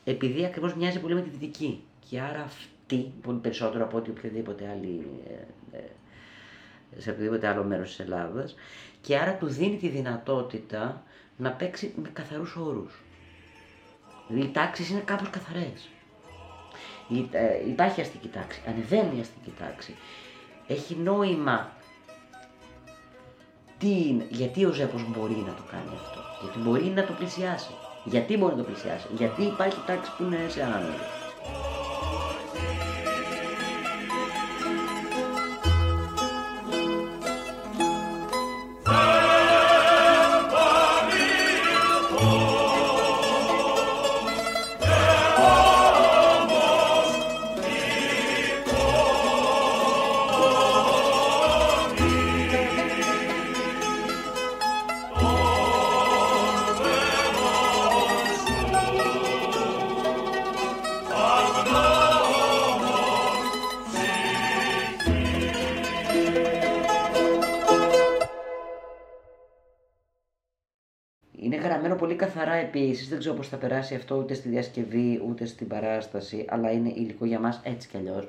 επειδή 0.05 0.45
ακριβώς 0.45 0.75
μοιάζει 0.75 0.99
πολύ 1.01 1.15
με 1.15 1.21
τη 1.21 1.29
δυτική. 1.29 1.85
Και 2.09 2.21
άρα 2.21 2.43
αυτή, 2.43 3.13
πολύ 3.23 3.39
περισσότερο 3.39 3.85
από 3.85 3.97
ό,τι 3.97 4.11
οποιοδήποτε 4.11 4.69
άλλη, 4.69 5.07
ε, 5.73 5.77
ε, 5.77 7.01
σε 7.01 7.11
οποιοδήποτε 7.11 7.47
άλλο 7.47 7.65
μέρος 7.65 7.89
της 7.89 7.99
Ελλάδας, 7.99 8.55
και 9.01 9.17
άρα 9.19 9.35
του 9.35 9.47
δίνει 9.47 9.77
τη 9.77 9.89
δυνατότητα 9.89 11.03
να 11.37 11.51
παίξει 11.51 11.93
με 12.03 12.09
καθαρούς 12.13 12.57
όρους. 12.57 13.03
Δηλαδή 14.29 14.47
οι 14.49 14.53
τάξεις 14.53 14.91
είναι 14.91 15.03
κάπως 15.05 15.31
καθαρές. 15.31 15.89
Η- 17.09 17.29
ε, 17.33 17.69
υπάρχει 17.69 18.01
αστική 18.01 18.29
τάξη, 18.29 18.61
ανεβαίνει 18.69 19.17
η 19.19 19.21
αστική 19.21 19.53
τάξη. 19.59 19.97
Έχει 20.67 20.95
νόημα 20.97 21.71
τι 23.79 24.09
είναι, 24.09 24.27
γιατί 24.31 24.65
ο 24.65 24.73
Ζέπος 24.73 25.05
μπορεί 25.09 25.35
να 25.47 25.55
το 25.55 25.63
κάνει 25.71 25.91
αυτό. 25.95 26.21
Γιατί 26.43 26.59
μπορεί 26.59 26.85
να 26.85 27.05
το 27.07 27.13
πλησιάσει. 27.13 27.71
Γιατί 28.05 28.37
μπορεί 28.37 28.55
να 28.55 28.59
το 28.63 28.65
πλησιάσει. 28.65 29.07
Γιατί 29.17 29.43
υπάρχει 29.43 29.79
τάξη 29.87 30.11
που 30.17 30.23
είναι 30.23 30.47
σε 30.49 30.63
άνοδο. 30.63 31.16
Επίσης. 72.67 73.09
Δεν 73.09 73.19
ξέρω 73.19 73.35
πώς 73.35 73.49
θα 73.49 73.57
περάσει 73.57 73.95
αυτό 73.95 74.17
ούτε 74.17 74.35
στη 74.35 74.49
διασκευή 74.49 75.23
ούτε 75.27 75.47
στην 75.47 75.69
παράσταση, 75.69 76.45
αλλά 76.49 76.71
είναι 76.71 76.89
υλικό 76.89 77.25
για 77.25 77.39
μας 77.41 77.61
έτσι 77.65 77.89
κι 77.89 77.97
αλλιώς. 77.97 78.27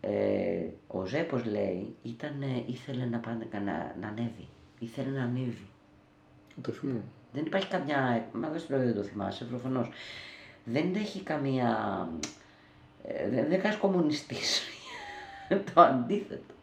Ε, 0.00 0.64
ο 0.86 1.04
Ζέπος 1.04 1.44
λέει, 1.44 1.94
ήταν, 2.02 2.44
ήθελε 2.66 3.04
να, 3.04 3.18
πάνε, 3.18 3.46
να, 3.52 3.94
να 4.00 4.08
ανέβει. 4.08 4.48
Ήθελε 4.78 5.18
να 5.18 5.22
ανέβει. 5.22 5.66
Το 6.62 6.72
θυμάμαι. 6.72 7.02
Δεν 7.32 7.44
υπάρχει 7.46 7.66
καμιά. 7.68 8.28
Μα 8.32 8.48
δεν 8.48 8.60
σου 8.60 8.66
λέω 8.70 8.78
δεν 8.78 8.94
το 8.94 9.02
θυμάσαι, 9.02 9.44
προφανώς. 9.44 9.90
Δεν 10.64 10.94
έχει 10.94 11.20
καμία. 11.22 11.68
ε, 13.04 13.28
Δεν, 13.28 13.48
δεν 13.48 13.60
κάνεις 13.60 13.76
κομμουνιστής. 13.78 14.62
το 15.74 15.80
αντίθετο. 15.80 16.54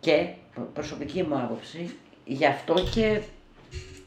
Και 0.00 0.28
προ- 0.54 0.68
προσωπική 0.74 1.22
μου 1.22 1.38
άποψη, 1.38 1.96
γι' 2.24 2.46
αυτό 2.46 2.74
και 2.94 3.22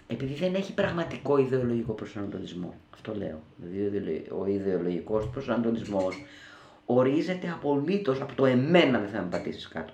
επειδή 0.07 0.33
δεν 0.33 0.55
έχει 0.55 0.73
πραγματικό 0.73 1.37
ιδεολογικό 1.37 1.93
προσανατολισμό. 1.93 2.73
Αυτό 2.93 3.15
λέω. 3.15 3.39
Δηλαδή 3.57 3.79
ο 3.79 3.85
ιδεολογ- 3.87 4.31
ο 4.31 4.47
ιδεολογικός 4.47 5.29
προσανατολισμός 5.29 6.23
ορίζεται 6.85 7.49
απολύτως 7.49 8.21
από 8.21 8.35
το 8.35 8.45
εμένα 8.45 8.99
δεν 8.99 9.09
θα 9.09 9.21
με 9.21 9.27
πατήσεις 9.29 9.67
κάτω. 9.67 9.93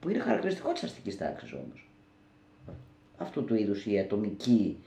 Που 0.00 0.08
είναι 0.08 0.18
χαρακτηριστικό 0.18 0.72
της 0.72 0.82
αστικής 0.82 1.18
τάξης 1.18 1.52
όμως 1.52 1.86
αυτού 3.22 3.44
του 3.44 3.54
είδους 3.54 3.86
η 3.86 3.98
ατομική 3.98 4.78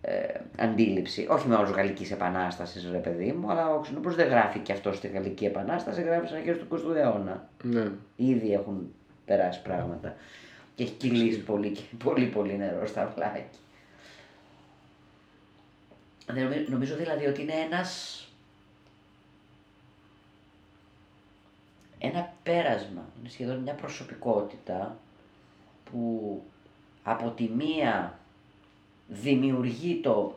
ε, 0.00 0.40
αντίληψη, 0.58 1.26
όχι 1.30 1.48
με 1.48 1.54
όρους 1.54 1.70
Γαλλικής 1.70 2.10
Επανάστασης 2.10 2.88
ρε 2.90 2.98
παιδί 2.98 3.32
μου, 3.32 3.50
αλλά 3.50 3.74
ο 3.74 3.80
Ξενόπουλος 3.80 4.16
δεν 4.16 4.28
γράφει 4.28 4.58
και 4.58 4.72
αυτό 4.72 4.92
στη 4.92 5.08
Γαλλική 5.08 5.44
Επανάσταση, 5.44 6.02
γράφει 6.02 6.26
στις 6.26 6.38
αρχές 6.38 6.58
του 6.58 6.66
20ου 6.70 6.96
αιώνα. 6.96 7.48
Ναι. 7.62 7.90
Ήδη 8.16 8.52
έχουν 8.52 8.94
περάσει 9.24 9.62
πράγματα 9.62 10.14
και 10.80 10.86
έχει 10.86 10.94
κυλήσει 10.94 11.38
πολύ, 11.38 11.76
πολύ, 12.04 12.26
πολύ 12.26 12.56
νερό 12.56 12.86
στα 12.86 13.12
βλάκια. 13.16 13.46
Δεν 16.26 16.44
νομι- 16.44 16.68
Νομίζω 16.68 16.96
δηλαδή 16.96 17.26
ότι 17.26 17.42
είναι 17.42 17.52
ένας 17.52 18.24
ένα 21.98 22.32
πέρασμα, 22.42 23.08
είναι 23.20 23.28
σχεδόν 23.28 23.58
μια 23.58 23.74
προσωπικότητα 23.74 24.98
που 25.90 26.42
από 27.02 27.30
τη 27.30 27.48
μία 27.48 28.18
δημιουργεί 29.08 30.00
το 30.00 30.34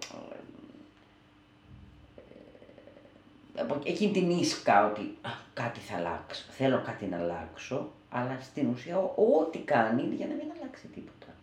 ε, 3.56 3.62
από 3.62 3.80
εκείνη 3.84 4.12
την 4.12 4.30
ίσκα 4.30 4.86
ότι 4.92 5.02
«Α, 5.22 5.30
κάτι 5.54 5.80
θα 5.80 5.98
αλλάξω, 5.98 6.44
θέλω 6.50 6.82
κάτι 6.86 7.06
να 7.06 7.18
αλλάξω, 7.18 7.92
αλλά 8.16 8.38
στην 8.42 8.70
ουσία 8.70 8.98
ό- 8.98 9.14
ό,τι 9.40 9.60
κάνει 9.60 10.04
είναι 10.04 10.16
για 10.16 10.28
να 10.28 10.34
μην 10.34 10.46
αλλάξει 10.58 10.88
τίποτα. 10.88 11.34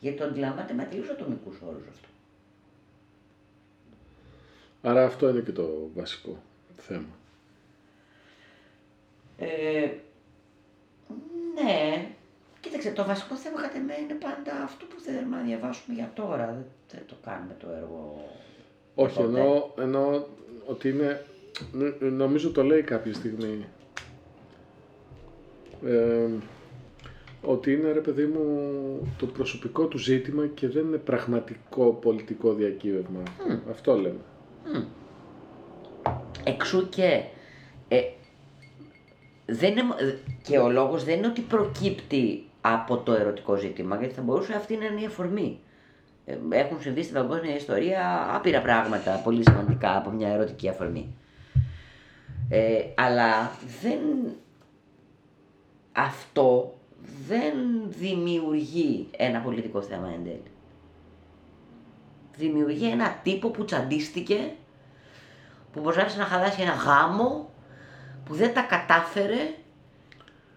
Γιατί 0.00 0.16
το 0.18 0.24
αντιλαμβάνεται 0.24 0.72
με 0.74 0.84
τελείως 0.84 1.08
ατομικούς 1.08 1.56
όρους 1.68 1.86
αυτό. 1.90 2.08
Άρα 4.82 5.04
αυτό 5.04 5.28
είναι 5.28 5.40
και 5.40 5.52
το 5.52 5.90
βασικό 5.94 6.36
θέμα. 6.76 7.06
Ε, 9.38 9.90
ναι, 11.54 12.06
κοίταξε, 12.60 12.90
το 12.92 13.04
βασικό 13.04 13.34
θέμα 13.36 13.60
κατά 13.60 13.78
μένα 13.78 13.98
είναι 13.98 14.14
πάντα 14.14 14.62
αυτό 14.64 14.84
που 14.86 15.00
θέλουμε 15.00 15.36
να 15.36 15.42
διαβάσουμε 15.42 15.94
για 15.96 16.10
τώρα. 16.14 16.46
Δεν, 16.46 16.64
δεν 16.90 17.02
το 17.06 17.14
κάνουμε 17.24 17.56
το 17.58 17.66
έργο. 17.70 18.28
Όχι, 18.94 19.18
Οπότε. 19.18 19.40
εννοώ, 19.40 19.70
εννοώ 19.78 20.24
ότι 20.66 20.88
είναι. 20.88 21.24
νο- 21.72 22.10
Νομίζω 22.10 22.50
το 22.50 22.62
λέει 22.62 22.82
κάποια 22.82 23.14
στιγμή. 23.14 23.66
Ε, 25.86 26.28
ότι 27.42 27.72
είναι 27.72 27.92
ρε 27.92 28.00
παιδί 28.00 28.24
μου 28.24 29.12
το 29.18 29.26
προσωπικό 29.26 29.84
του 29.86 29.98
ζήτημα 29.98 30.46
και 30.46 30.68
δεν 30.68 30.84
είναι 30.86 30.96
πραγματικό 30.96 31.84
πολιτικό 31.92 32.52
διακύβευμα. 32.52 33.22
Αυτό 33.70 33.94
λέμε. 33.94 34.20
Εξού 36.44 36.88
και. 36.88 37.22
Ε, 37.88 38.00
δεν 39.46 39.70
είναι, 39.70 39.82
μο- 39.82 39.96
ε, 39.98 40.18
και 40.42 40.58
ο 40.58 40.70
λόγος 40.70 41.04
δεν 41.04 41.16
είναι 41.18 41.26
ότι 41.26 41.40
προκύπτει 41.40 42.44
από 42.60 42.96
το 42.96 43.12
ερωτικό 43.12 43.56
ζήτημα, 43.56 43.96
γιατί 43.96 44.14
θα 44.14 44.22
μπορούσε 44.22 44.52
αυτή 44.54 44.76
να 44.76 44.84
είναι 44.84 45.00
η 45.00 45.04
αφορμή. 45.04 45.58
Ε, 46.24 46.36
Έχουν 46.50 46.80
συμβεί 46.80 47.02
στην 47.02 47.14
παγκόσμια 47.14 47.54
ιστορία 47.56 48.28
άπειρα 48.34 48.60
πράγματα 48.62 49.20
πολύ 49.24 49.42
σημαντικά 49.42 49.96
από 49.96 50.10
μια 50.10 50.28
ερωτική 50.28 50.68
αφορμή. 50.68 51.14
Ε, 52.48 52.74
αλλά 52.94 53.50
δεν, 53.82 53.98
αυτό 55.94 56.78
δεν 57.26 57.54
δημιουργεί 57.86 59.08
ένα 59.16 59.40
πολιτικό 59.40 59.82
θέμα 59.82 60.08
εν 60.08 60.24
τέλει. 60.24 60.50
Δημιουργεί 62.36 62.90
ένα 62.90 63.20
τύπο 63.22 63.48
που 63.48 63.64
τσαντίστηκε 63.64 64.52
που 65.72 65.80
προσπάθησε 65.80 66.18
να 66.18 66.24
χαλάσει 66.24 66.62
ένα 66.62 66.72
γάμο 66.72 67.50
που 68.24 68.34
δεν 68.34 68.54
τα 68.54 68.62
κατάφερε 68.62 69.54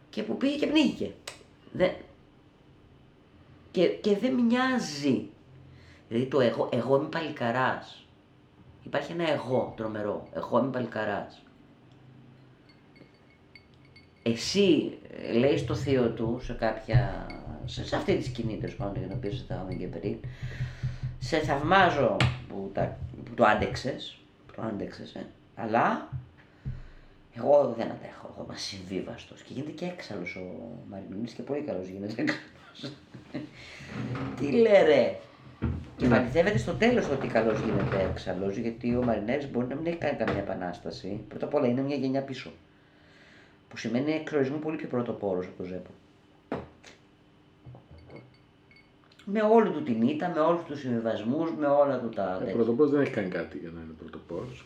και 0.10 0.24
που 0.24 0.38
πήγε 0.38 0.58
και 0.58 0.68
πνίγηκε. 0.68 1.12
Δεν... 1.72 1.92
Και, 3.72 3.88
και 3.88 4.18
δεν 4.18 4.34
μοιάζει. 4.34 5.30
Δηλαδή 6.08 6.28
το 6.28 6.40
εγώ, 6.40 6.70
εγώ 6.72 6.96
είμαι 6.96 7.08
παλικαράς. 7.08 8.06
Υπάρχει 8.84 9.12
ένα 9.12 9.32
εγώ 9.32 9.74
τρομερό. 9.78 10.28
Εγώ 10.34 10.60
είμαι 10.60 10.70
παλικαράς. 10.70 11.42
Εσύ 14.32 14.98
ε, 15.28 15.34
λέει 15.34 15.58
στο 15.58 15.76
θείο 15.76 16.10
του 16.10 16.40
σε 16.44 16.54
κάποια. 16.54 17.26
σε, 17.66 17.86
σε 17.86 17.96
αυτή 17.96 18.16
τη 18.16 18.24
σκηνή 18.24 18.58
τέλος 18.58 18.76
πάντων 18.76 18.96
για 18.98 19.08
την 19.08 19.18
οποία 19.18 19.32
συζητάγαμε 19.32 19.74
και 19.74 19.88
πριν. 19.88 20.16
Σε 21.20 21.38
θαυμάζω 21.38 22.16
που, 22.48 22.72
τα, 22.74 22.98
που 23.26 23.34
το 23.34 23.44
άντεξες, 23.46 24.18
που 24.48 24.54
το 24.56 24.62
άντεξες, 24.62 25.14
ε, 25.14 25.26
αλλά 25.56 26.10
εγώ 27.36 27.74
δεν 27.78 27.92
αντέχω, 27.92 28.30
εγώ 28.34 28.44
είμαι 28.44 28.54
ασυμβίβαστος. 28.54 29.42
Και 29.42 29.54
γίνεται 29.54 29.72
και 29.72 29.86
έξαλλος 29.86 30.36
ο 30.36 30.46
Μαρινούλης 30.90 31.34
και 31.34 31.42
πολύ 31.42 31.62
καλός 31.62 31.88
γίνεται 31.88 32.22
έξαλλος. 32.22 32.98
Τι 34.40 34.52
λέει 34.52 34.84
ρε. 34.86 35.20
Και 35.98 36.06
επαληθεύεται 36.06 36.58
στο 36.58 36.74
τέλος 36.74 37.10
ότι 37.10 37.28
καλός 37.28 37.60
γίνεται 37.60 38.10
έξαλλος, 38.10 38.58
γιατί 38.58 38.96
ο 38.96 39.04
Μαρινέρης 39.04 39.52
μπορεί 39.52 39.68
να 39.68 39.76
μην 39.76 39.86
έχει 39.86 39.98
κάνει 39.98 40.18
καμία 40.18 40.42
επανάσταση. 40.42 41.20
Πρώτα 41.28 41.46
απ' 41.46 41.54
όλα 41.54 41.68
είναι 41.68 41.82
μια 41.82 41.96
γενιά 41.96 42.22
πίσω. 42.22 42.52
Που 43.70 43.78
σημαίνει 43.78 44.12
εξορισμού 44.12 44.60
πολύ 44.60 44.78
πιο 44.78 44.88
πρωτοπόρος 44.88 45.46
από 45.46 45.58
το 45.58 45.64
Ζέπο. 45.64 45.90
με 49.30 49.42
όλη 49.42 49.70
του 49.70 49.84
την 49.84 50.02
ήττα, 50.08 50.32
με 50.36 50.40
όλους 50.40 50.64
τους 50.64 50.80
συμβιβασμούς, 50.80 51.52
με 51.52 51.68
όλα 51.68 52.00
του 52.00 52.10
τα 52.10 52.34
Ε, 52.36 52.38
τέτοια. 52.40 52.54
πρωτοπόρος 52.54 52.92
δεν 52.92 53.02
έχει 53.02 53.12
κάνει 53.12 53.28
κάτι 53.30 53.58
για 53.58 53.70
να 53.76 53.82
είναι 53.82 53.94
πρωτοπόρος. 54.00 54.66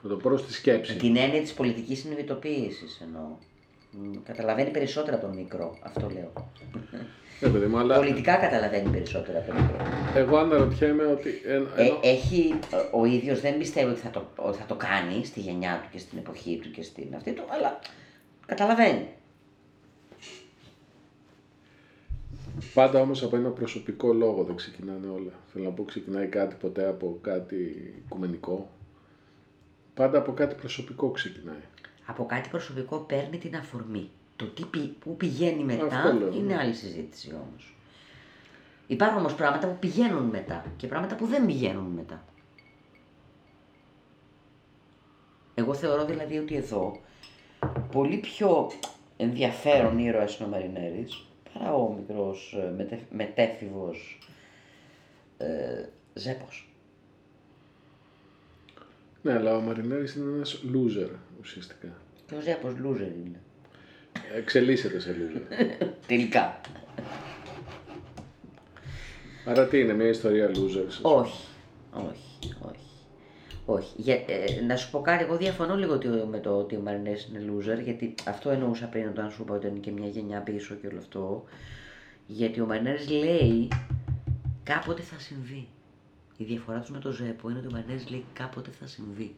Πρωτοπόρος 0.00 0.40
στη 0.40 0.52
σκέψη. 0.52 0.92
Με 0.92 0.98
την 0.98 1.16
έννοια 1.16 1.40
της 1.40 1.54
πολιτικής 1.54 1.98
συνειδητοποίησης 1.98 3.00
εννοώ. 3.00 3.22
Μ, 3.98 4.16
Καταλαβαίνει 4.24 4.70
περισσότερα 4.70 5.18
τον 5.18 5.34
μικρό, 5.34 5.78
αυτό 5.82 6.08
λέω. 6.10 6.32
Ε, 7.40 7.48
παιδί 7.48 7.66
μου, 7.66 7.78
αλλά 7.78 7.96
Πολιτικά 7.96 8.36
καταλαβαίνει 8.36 8.88
περισσότερα 8.90 9.40
τον 9.42 9.56
μικρό. 9.56 9.76
εγώ 10.14 10.36
αναρωτιέμαι 10.36 11.04
ότι. 11.04 11.28
Ε, 11.46 11.52
Ε, 11.52 11.56
ενώ- 11.56 11.98
έχει, 12.02 12.54
ε, 12.72 12.76
ο 12.96 13.04
ίδιος 13.04 13.40
δεν 13.40 13.58
πιστεύει 13.58 13.90
ότι 13.90 14.00
θα, 14.00 14.10
το, 14.10 14.26
ότι 14.36 14.58
θα 14.58 14.64
το 14.64 14.74
κάνει 14.74 15.24
στη 15.24 15.40
γενιά 15.40 15.80
του 15.82 15.88
και 15.92 15.98
στην 15.98 16.18
εποχή 16.18 16.58
του 16.62 16.70
και 16.70 16.82
στην 16.82 17.14
αυτή 17.14 17.32
του, 17.32 17.42
αλλά 17.48 17.78
καταλαβαίνει. 18.46 19.08
Πάντα 22.74 23.00
όμως 23.00 23.22
από 23.22 23.36
ένα 23.36 23.48
προσωπικό 23.48 24.12
λόγο 24.12 24.42
δεν 24.44 24.56
ξεκινάνε 24.56 25.06
όλα. 25.06 25.32
Θέλω 25.52 25.64
να 25.64 25.70
πω 25.70 25.82
ξεκινάει 25.84 26.26
κάτι 26.26 26.54
ποτέ 26.60 26.86
από 26.88 27.18
κάτι 27.20 27.92
οικουμενικό. 28.06 28.70
Πάντα 29.94 30.18
από 30.18 30.32
κάτι 30.32 30.54
προσωπικό 30.54 31.10
ξεκινάει. 31.10 31.62
Από 32.06 32.26
κάτι 32.26 32.48
προσωπικό 32.48 32.98
παίρνει 32.98 33.38
την 33.38 33.56
αφορμή. 33.56 34.10
Το 34.36 34.46
τι, 34.46 34.64
πη- 34.64 34.98
που 34.98 35.16
πηγαίνει 35.16 35.64
μετά 35.64 35.86
Αυτό 35.86 36.12
λέω, 36.12 36.28
είναι 36.32 36.54
ναι. 36.54 36.60
άλλη 36.60 36.74
συζήτηση 36.74 37.32
όμως. 37.32 37.74
Υπάρχουν 38.86 39.18
όμως 39.18 39.34
πράγματα 39.34 39.66
που 39.68 39.76
πηγαίνουν 39.78 40.22
μετά 40.24 40.64
και 40.76 40.86
πράγματα 40.86 41.14
που 41.16 41.26
δεν 41.26 41.46
πηγαίνουν 41.46 41.84
μετά. 41.84 42.24
Εγώ 45.54 45.74
θεωρώ 45.74 46.04
δηλαδή 46.04 46.38
ότι 46.38 46.54
εδώ 46.56 47.00
πολύ 47.92 48.16
πιο 48.16 48.70
ενδιαφέρον 49.16 49.98
ήρωας 49.98 50.36
είναι 50.38 50.46
ο 50.46 50.50
Μαρινέρης 50.50 51.24
παρά 51.52 51.74
ο 51.74 51.92
μικρός 51.92 52.56
ε, 52.58 52.70
μετε, 52.76 53.00
μετέφηβος 53.10 54.18
ε, 55.38 55.84
Ζέπος. 56.14 56.68
Ναι, 59.24 59.32
αλλά 59.32 59.56
ο 59.56 59.60
Μαρινέρης 59.60 60.14
είναι 60.14 60.34
ένας 60.34 60.62
loser 60.74 61.08
ουσιαστικά. 61.40 61.88
Και 62.26 62.34
ο 62.34 62.40
Ζέπος 62.40 62.72
loser 62.72 63.12
είναι. 63.26 63.40
Εξελίσσεται 64.36 64.98
σε 65.00 65.16
loser. 65.18 65.56
Τελικά. 66.06 66.60
Άρα 69.46 69.66
τι 69.66 69.80
είναι, 69.80 69.92
μια 69.92 70.08
ιστορία 70.08 70.50
losers. 70.50 70.98
Όχι, 71.02 71.44
όχι, 71.92 72.54
όχι. 72.60 72.78
Όχι. 73.66 73.92
Για, 73.96 74.14
ε, 74.14 74.60
να 74.66 74.76
σου 74.76 74.90
πω 74.90 75.00
κάτι, 75.00 75.24
εγώ 75.24 75.36
διαφωνώ 75.36 75.76
λίγο 75.76 75.92
ότι 75.92 76.08
ο- 76.08 76.26
με 76.30 76.38
το 76.38 76.56
ότι 76.58 76.76
ο 76.76 76.80
Μαρινές 76.80 77.28
είναι 77.32 77.52
loser, 77.52 77.82
γιατί 77.82 78.14
αυτό 78.28 78.50
εννοούσα 78.50 78.86
πριν 78.86 79.08
όταν 79.08 79.30
σου 79.30 79.42
είπα 79.42 79.54
ότι 79.54 79.66
είναι 79.66 79.78
και 79.78 79.90
μια 79.90 80.08
γενιά 80.08 80.40
πίσω 80.40 80.74
και 80.74 80.86
όλο 80.86 80.98
αυτό. 80.98 81.44
Γιατί 82.26 82.60
ο 82.60 82.66
Μαρινές 82.66 83.08
λέει 83.10 83.68
κάποτε 84.62 85.02
θα 85.02 85.18
συμβεί. 85.18 85.68
Η 86.36 86.44
διαφορά 86.44 86.80
τους 86.80 86.90
με 86.90 86.98
το 86.98 87.10
Ζέπο 87.10 87.50
είναι 87.50 87.58
ότι 87.58 87.68
ο 87.68 87.70
Μαρινές 87.70 88.10
λέει 88.10 88.24
κάποτε 88.32 88.70
θα 88.70 88.86
συμβεί. 88.86 89.36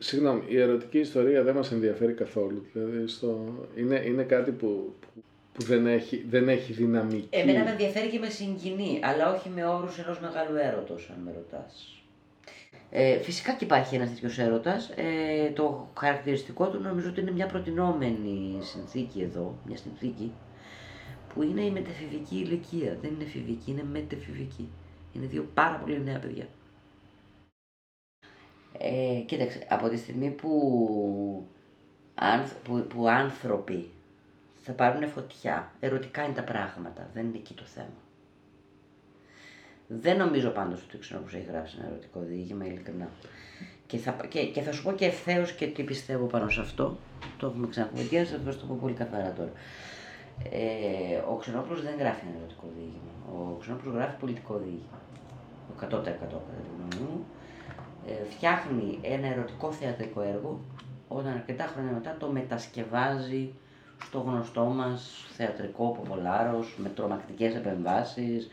Συγγνώμη, 0.00 0.44
η 0.48 0.60
ερωτική 0.60 0.98
ιστορία 0.98 1.42
δεν 1.42 1.54
μας 1.54 1.72
ενδιαφέρει 1.72 2.12
καθόλου. 2.12 2.66
Δηλαδή 2.72 3.06
στο... 3.06 3.54
είναι, 3.76 4.02
είναι 4.04 4.22
κάτι 4.22 4.50
που, 4.50 4.94
που, 5.00 5.22
που 5.52 5.62
δεν, 5.62 5.86
έχει, 5.86 6.24
δεν 6.28 6.48
έχει 6.48 6.72
δυναμική. 6.72 7.28
Εμένα 7.30 7.64
με 7.64 7.70
ενδιαφέρει 7.70 8.08
και 8.08 8.18
με 8.18 8.28
συγκινεί, 8.28 9.00
αλλά 9.02 9.34
όχι 9.34 9.48
με 9.48 9.66
όρους 9.66 9.98
ενός 9.98 10.20
μεγάλου 10.20 10.56
έρωτος, 10.56 11.10
αν 11.10 11.20
με 11.22 11.32
ρωτάς. 11.32 12.02
Ε, 12.90 13.18
φυσικά 13.18 13.52
και 13.52 13.64
υπάρχει 13.64 13.94
ένας 13.94 14.08
τέτοιος 14.08 14.38
έρωτας. 14.38 14.90
Ε, 14.96 15.50
το 15.50 15.90
χαρακτηριστικό 15.98 16.68
του 16.68 16.80
νομίζω 16.80 17.08
ότι 17.08 17.20
είναι 17.20 17.30
μια 17.30 17.46
προτινόμενη 17.46 18.58
συνθήκη 18.60 19.20
εδώ, 19.22 19.58
μια 19.66 19.76
συνθήκη, 19.76 20.32
που 21.34 21.42
είναι 21.42 21.60
η 21.60 21.70
μετεφηβική 21.70 22.36
ηλικία. 22.36 22.98
Δεν 23.00 23.12
είναι 23.12 23.24
εφηβική, 23.24 23.70
είναι 23.70 23.84
μετεφηβική. 23.84 24.68
Είναι 25.12 25.26
δύο 25.26 25.50
πάρα 25.54 25.76
πολύ 25.76 26.02
νέα 26.02 26.18
παιδιά. 26.18 26.46
Ε, 28.78 29.20
κοίταξε, 29.26 29.66
από 29.68 29.88
τη 29.88 29.96
στιγμή 29.96 30.30
που, 30.30 31.46
άνθ, 32.14 32.52
που, 32.64 32.86
που 32.88 33.08
άνθρωποι 33.08 33.90
θα 34.62 34.72
πάρουν 34.72 35.08
φωτιά, 35.08 35.72
ερωτικά 35.80 36.24
είναι 36.24 36.34
τα 36.34 36.42
πράγματα, 36.42 37.10
δεν 37.14 37.26
είναι 37.26 37.36
εκεί 37.36 37.54
το 37.54 37.64
θέμα. 37.64 37.96
Δεν 39.86 40.16
νομίζω 40.16 40.48
πάντως 40.50 40.82
ότι 40.82 40.96
ο 40.96 40.98
Ξενόπουλος 40.98 41.34
έχει 41.34 41.50
γράψει 41.50 41.76
ένα 41.78 41.88
ερωτικό 41.88 42.20
διήγημα, 42.20 42.66
ειλικρινά. 42.66 43.08
Και 43.86 43.98
θα, 43.98 44.16
και, 44.28 44.46
και 44.46 44.60
θα 44.60 44.72
σου 44.72 44.82
πω 44.82 44.92
και 44.92 45.04
ευθέως 45.04 45.52
και 45.52 45.66
τι 45.66 45.82
πιστεύω 45.82 46.26
πάνω 46.26 46.48
σε 46.48 46.60
αυτό. 46.60 46.98
Το 47.38 47.46
έχουμε 47.46 47.68
ξανακουβεντιάσει, 47.68 48.32
θα 48.44 48.56
το 48.56 48.66
πω 48.66 48.78
πολύ 48.80 48.94
καθαρά 48.94 49.32
τώρα. 49.32 49.52
Ε, 50.50 51.16
ο 51.30 51.36
Ξενόπουλος 51.36 51.82
δεν 51.82 51.94
γράφει 51.98 52.24
ένα 52.26 52.36
ερωτικό 52.38 52.66
διήγημα. 52.76 53.12
Ο 53.32 53.56
Ξενόπουλος 53.60 53.94
γράφει 53.94 54.16
πολιτικό 54.16 54.54
διήγημα. 54.58 55.00
Το 55.68 55.86
100% 55.86 56.02
κατά 56.02 56.26
τη 56.36 56.68
γνώμη 56.76 57.10
μου. 57.10 57.24
Ε, 58.06 58.30
φτιάχνει 58.30 58.98
ένα 59.02 59.26
ερωτικό 59.26 59.72
θεατρικό 59.72 60.20
έργο, 60.20 60.60
όταν 61.08 61.32
αρκετά 61.32 61.64
χρόνια 61.64 61.92
μετά 61.92 62.16
το 62.18 62.26
μετασκευάζει 62.26 63.52
στο 64.04 64.18
γνωστό 64.20 64.64
μας 64.64 65.26
θεατρικό 65.36 65.88
ποπολάρος, 65.90 66.74
με 66.78 66.88
τρομακτικές 66.88 67.54
επεμβάσεις, 67.54 68.48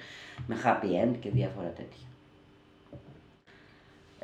με 0.48 0.56
happy 0.64 1.06
end 1.06 1.16
και 1.20 1.30
διάφορα 1.30 1.68
τέτοια. 1.68 2.08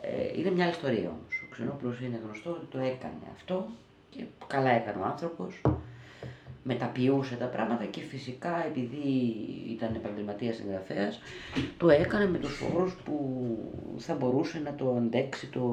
Ε, 0.01 0.39
είναι 0.39 0.51
μια 0.51 0.63
άλλη 0.63 0.73
ιστορία 0.73 1.09
όμως. 1.09 1.43
Ο 1.45 1.51
Ξενόπουλος 1.51 1.99
είναι 1.99 2.19
γνωστό 2.23 2.49
ότι 2.49 2.65
το 2.65 2.77
έκανε 2.77 3.23
αυτό 3.35 3.67
και 4.09 4.23
καλά 4.47 4.69
έκανε 4.69 5.01
ο 5.01 5.05
άνθρωπος. 5.05 5.61
Μεταποιούσε 6.63 7.35
τα 7.35 7.45
πράγματα 7.45 7.85
και 7.85 8.01
φυσικά 8.01 8.65
επειδή 8.65 9.35
ήταν 9.69 9.95
επαγγελματίας 9.95 10.55
συγγραφέας 10.55 11.19
το 11.77 11.89
έκανε 11.89 12.27
με 12.27 12.37
τους 12.37 12.61
όρους 12.73 12.93
που 12.93 13.57
θα 13.97 14.15
μπορούσε 14.15 14.59
να 14.59 14.75
το 14.75 14.95
αντέξει 14.95 15.47
το, 15.47 15.63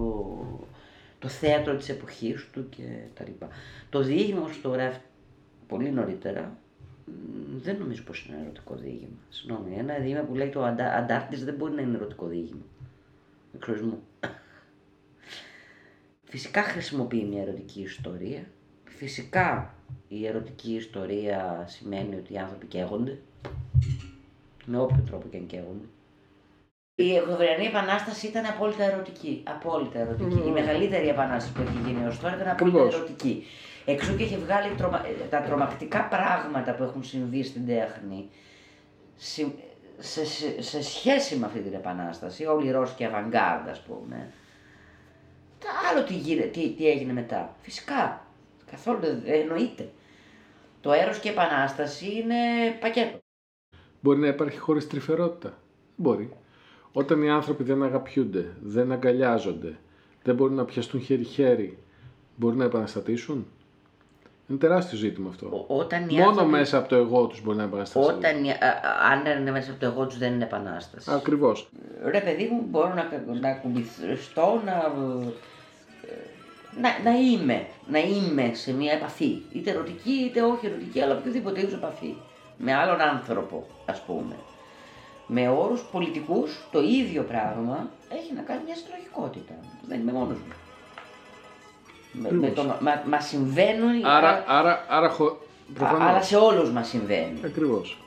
το 1.19 1.29
θέατρο 1.29 1.77
της 1.77 1.89
εποχής 1.89 2.49
του 2.53 2.69
και 2.69 2.83
τα 3.15 3.25
λοιπά. 3.25 3.49
Το 3.91 4.03
διήγημα 4.03 4.39
όμως 4.39 4.57
που 4.57 4.63
το 4.63 4.69
γράφει 4.69 5.01
πολύ 5.69 5.91
νωρίτερα 5.91 6.59
μ, 7.05 7.59
δεν 7.63 7.77
νομίζω 7.79 8.03
πως 8.03 8.27
είναι 8.27 8.39
ερωτικό 8.43 8.75
διήγημα. 8.75 9.19
Συγγνώμη, 9.29 9.77
ένα 9.79 9.95
διήγημα 9.95 10.21
που 10.21 10.35
λέει 10.35 10.49
το 10.49 10.63
αντα, 10.63 10.95
Αντάρτης 10.95 11.45
δεν 11.45 11.55
μπορεί 11.55 11.73
να 11.75 11.83
είναι 11.83 11.97
ερωτικό 11.97 12.27
διήγημα. 12.27 12.65
Εξορισμού. 13.55 14.03
Φυσικά 16.25 16.63
χρησιμοποιεί 16.63 17.25
μια 17.25 17.43
ερωτική 17.43 17.81
ιστορία. 17.81 18.45
Φυσικά 18.99 19.75
η 20.09 20.27
ερωτική 20.27 20.75
ιστορία 20.75 21.65
σημαίνει 21.69 22.15
ότι 22.15 22.33
οι 22.33 22.39
άνθρωποι 22.39 22.67
καίγονται. 22.67 23.19
Με 24.65 24.79
όποιο 24.79 25.03
τρόπο 25.07 25.29
και 25.29 25.37
αν 25.37 25.47
καίγονται. 25.47 25.85
Η 26.95 27.19
Οκτωβριανή 27.19 27.65
Επανάσταση 27.65 28.27
ήταν 28.27 28.47
απόλυτα 28.47 28.85
ερωτική. 28.85 29.43
Απόλυτα 29.47 29.99
ερωτική. 29.99 30.49
Η 30.49 30.51
μεγαλύτερη 30.51 31.09
επανάσταση 31.09 31.53
που 31.53 31.61
έχει 31.63 31.79
γίνει 31.91 32.07
ως 32.07 32.21
τώρα 32.21 32.35
ήταν 32.35 32.49
απόλυτα 32.49 32.79
Ακριβώς. 32.79 32.95
ερωτική. 33.01 33.45
Εξού 33.85 34.17
και 34.17 34.23
έχει 34.23 34.37
βγάλει 34.37 34.75
τρομα... 34.75 35.07
ε, 35.07 35.27
τα 35.31 35.41
τρομακτικά 35.41 36.05
πράγματα 36.05 36.75
που 36.75 36.83
έχουν 36.83 37.05
συμβεί 37.05 37.43
στην 37.43 37.67
τέχνη 37.67 38.29
συ- 39.17 39.59
σε, 39.99 40.25
σε, 40.25 40.63
σε 40.63 40.83
σχέση 40.83 41.37
με 41.37 41.47
αυτή 41.47 41.59
την 41.61 41.75
επανάσταση, 41.75 42.45
όλη 42.47 42.67
η 42.67 42.71
Ρώσικη 42.71 43.05
αβανγκάρδα, 43.05 43.71
ας 43.71 43.81
πούμε. 43.81 44.33
Τα 45.59 45.69
άλλο 45.91 46.05
τι, 46.05 46.15
γίνε, 46.15 46.43
τι, 46.43 46.71
τι 46.71 46.89
έγινε 46.89 47.13
μετά. 47.13 47.55
Φυσικά. 47.63 48.27
Καθόλου 48.71 48.99
δεν 49.01 49.21
δεν 49.25 49.41
εννοείται. 49.41 49.89
Το 50.81 50.93
έρος 50.93 51.19
και 51.19 51.29
η 51.29 51.31
επανάσταση 51.31 52.07
είναι 52.07 52.35
πακέτο. 52.81 53.19
Μπορεί 54.01 54.19
να 54.19 54.27
υπάρχει 54.27 54.59
χωρίς 54.59 54.87
τρυφερότητα. 54.89 55.59
Μπορεί. 55.97 56.33
Όταν 56.93 57.23
οι 57.23 57.31
άνθρωποι 57.31 57.63
δεν 57.65 57.83
αγαπιούνται, 57.83 58.53
δεν 58.63 58.93
αγκαλιάζονται, 58.93 59.79
δεν 60.23 60.35
μπορούν 60.35 60.55
να 60.55 60.65
πιαστούν 60.65 61.01
χέρι-χέρι, 61.01 61.79
μπορεί 62.37 62.57
να 62.57 62.65
επαναστατήσουν; 62.65 63.47
Είναι 64.49 64.59
τεράστιο 64.59 64.99
ζήτημα 64.99 65.29
αυτό. 65.29 65.47
Ο- 65.69 65.79
Όταν 65.79 66.09
οι 66.09 66.13
Μόνο 66.15 66.29
άνθρωποι- 66.29 66.51
μέσα 66.53 66.79
από 66.79 66.89
το 66.89 66.97
εγώ 66.97 67.27
τους 67.27 67.43
μπορεί 67.43 67.57
να 67.57 67.63
επαναστατήσουν. 67.63 68.17
Όταν, 68.17 68.45
οι- 68.45 68.51
α- 68.51 68.55
α- 68.55 69.13
αν 69.13 69.41
είναι 69.41 69.51
μέσα 69.51 69.71
από 69.71 69.81
το 69.81 69.87
εγώ 69.87 70.07
τους 70.07 70.19
δεν 70.19 70.33
είναι 70.33 70.45
επανάσταση. 70.45 71.11
Ακριβώς. 71.13 71.69
Ρε 72.05 72.21
παιδί 72.21 72.49
μου, 72.53 72.67
μπορώ 72.69 72.95
να, 72.95 73.09
να 73.41 73.53
κουμπιστώ, 73.53 74.63
να, 74.65 74.73
ε, 74.73 75.27
να, 76.81 77.11
να 77.11 77.19
είμαι, 77.19 77.67
να 77.87 77.99
είμαι 77.99 78.51
σε 78.55 78.73
μια 78.73 78.93
επαφή. 78.93 79.39
Είτε 79.53 79.71
ερωτική 79.71 80.11
είτε 80.11 80.43
όχι 80.43 80.67
ερωτική, 80.67 81.01
αλλά 81.01 81.15
οποιοδήποτε 81.17 81.61
είδους 81.61 81.73
επαφή. 81.73 82.15
Με 82.57 82.75
άλλον 82.75 83.01
άνθρωπο, 83.01 83.67
ας 83.87 84.03
πούμε. 84.03 84.35
Με 85.27 85.49
όρους 85.49 85.81
πολιτικούς, 85.93 86.59
το 86.73 86.81
ίδιο 86.83 87.23
πράγμα 87.23 87.89
έχει 88.09 88.33
να 88.35 88.43
κάνει 88.43 88.61
μια 88.67 88.75
συλλογικότητα. 88.77 89.55
Δεν 89.89 90.01
είμαι 90.01 90.13
μόνος 90.13 90.37
μου. 90.37 90.53
Με, 92.13 92.33
με 92.33 92.49
το, 92.49 92.63
μα, 92.81 93.03
μα 93.07 93.21
συμβαίνουν, 93.21 94.05
Άρα, 94.05 94.45
άρα, 94.47 94.85
άρα, 94.89 95.09
χω... 95.09 95.25
α- 95.25 95.37
προφανώς. 95.75 96.09
αλλά 96.09 96.23
σε 96.23 96.37
όλους 96.37 96.71
μας 96.71 96.89
συμβαίνει. 96.89 97.41
Ακριβώς. 97.45 97.99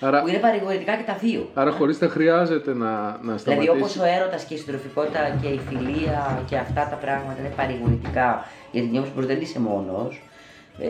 Άρα... 0.00 0.20
που 0.22 0.28
είναι 0.28 0.38
παρηγορητικά 0.38 0.96
και 0.96 1.02
τα 1.02 1.14
δύο. 1.14 1.50
Άρα 1.54 1.70
χωρίς 1.70 1.98
τα 1.98 2.08
χρειάζεται 2.08 2.74
να, 2.74 2.90
να 2.90 3.18
δηλαδή, 3.20 3.38
σταματήσει. 3.38 3.66
Δηλαδή, 3.66 3.68
όπως 3.68 3.96
ο 3.96 4.04
έρωτας 4.04 4.44
και 4.44 4.54
η 4.54 4.56
συντροφικότητα 4.56 5.38
και 5.42 5.48
η 5.48 5.60
φιλία 5.68 6.42
και 6.48 6.56
αυτά 6.56 6.88
τα 6.90 6.96
πράγματα 6.96 7.40
είναι 7.40 7.52
παρηγορητικά, 7.56 8.44
γιατί 8.70 8.88
νιώθει 8.88 9.10
πως 9.14 9.26
δεν 9.26 9.40
είσαι 9.40 9.60
μόνος. 9.60 10.22
Ε, 10.80 10.86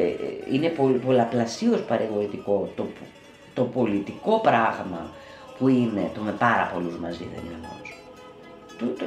είναι 0.53 0.69
πολλαπλασίως 1.07 1.81
παρηγορητικό 1.81 2.73
το, 2.77 2.87
το 3.55 3.63
πολιτικό 3.63 4.41
πράγμα 4.41 5.11
που 5.59 5.69
είναι 5.69 6.11
το 6.15 6.21
με 6.21 6.35
πάρα 6.39 6.71
πολλούς 6.75 6.97
μαζί 6.99 7.29
δεν 7.35 7.43
είναι 7.47 7.59
μόνος. 7.63 7.99
Το, 8.79 9.05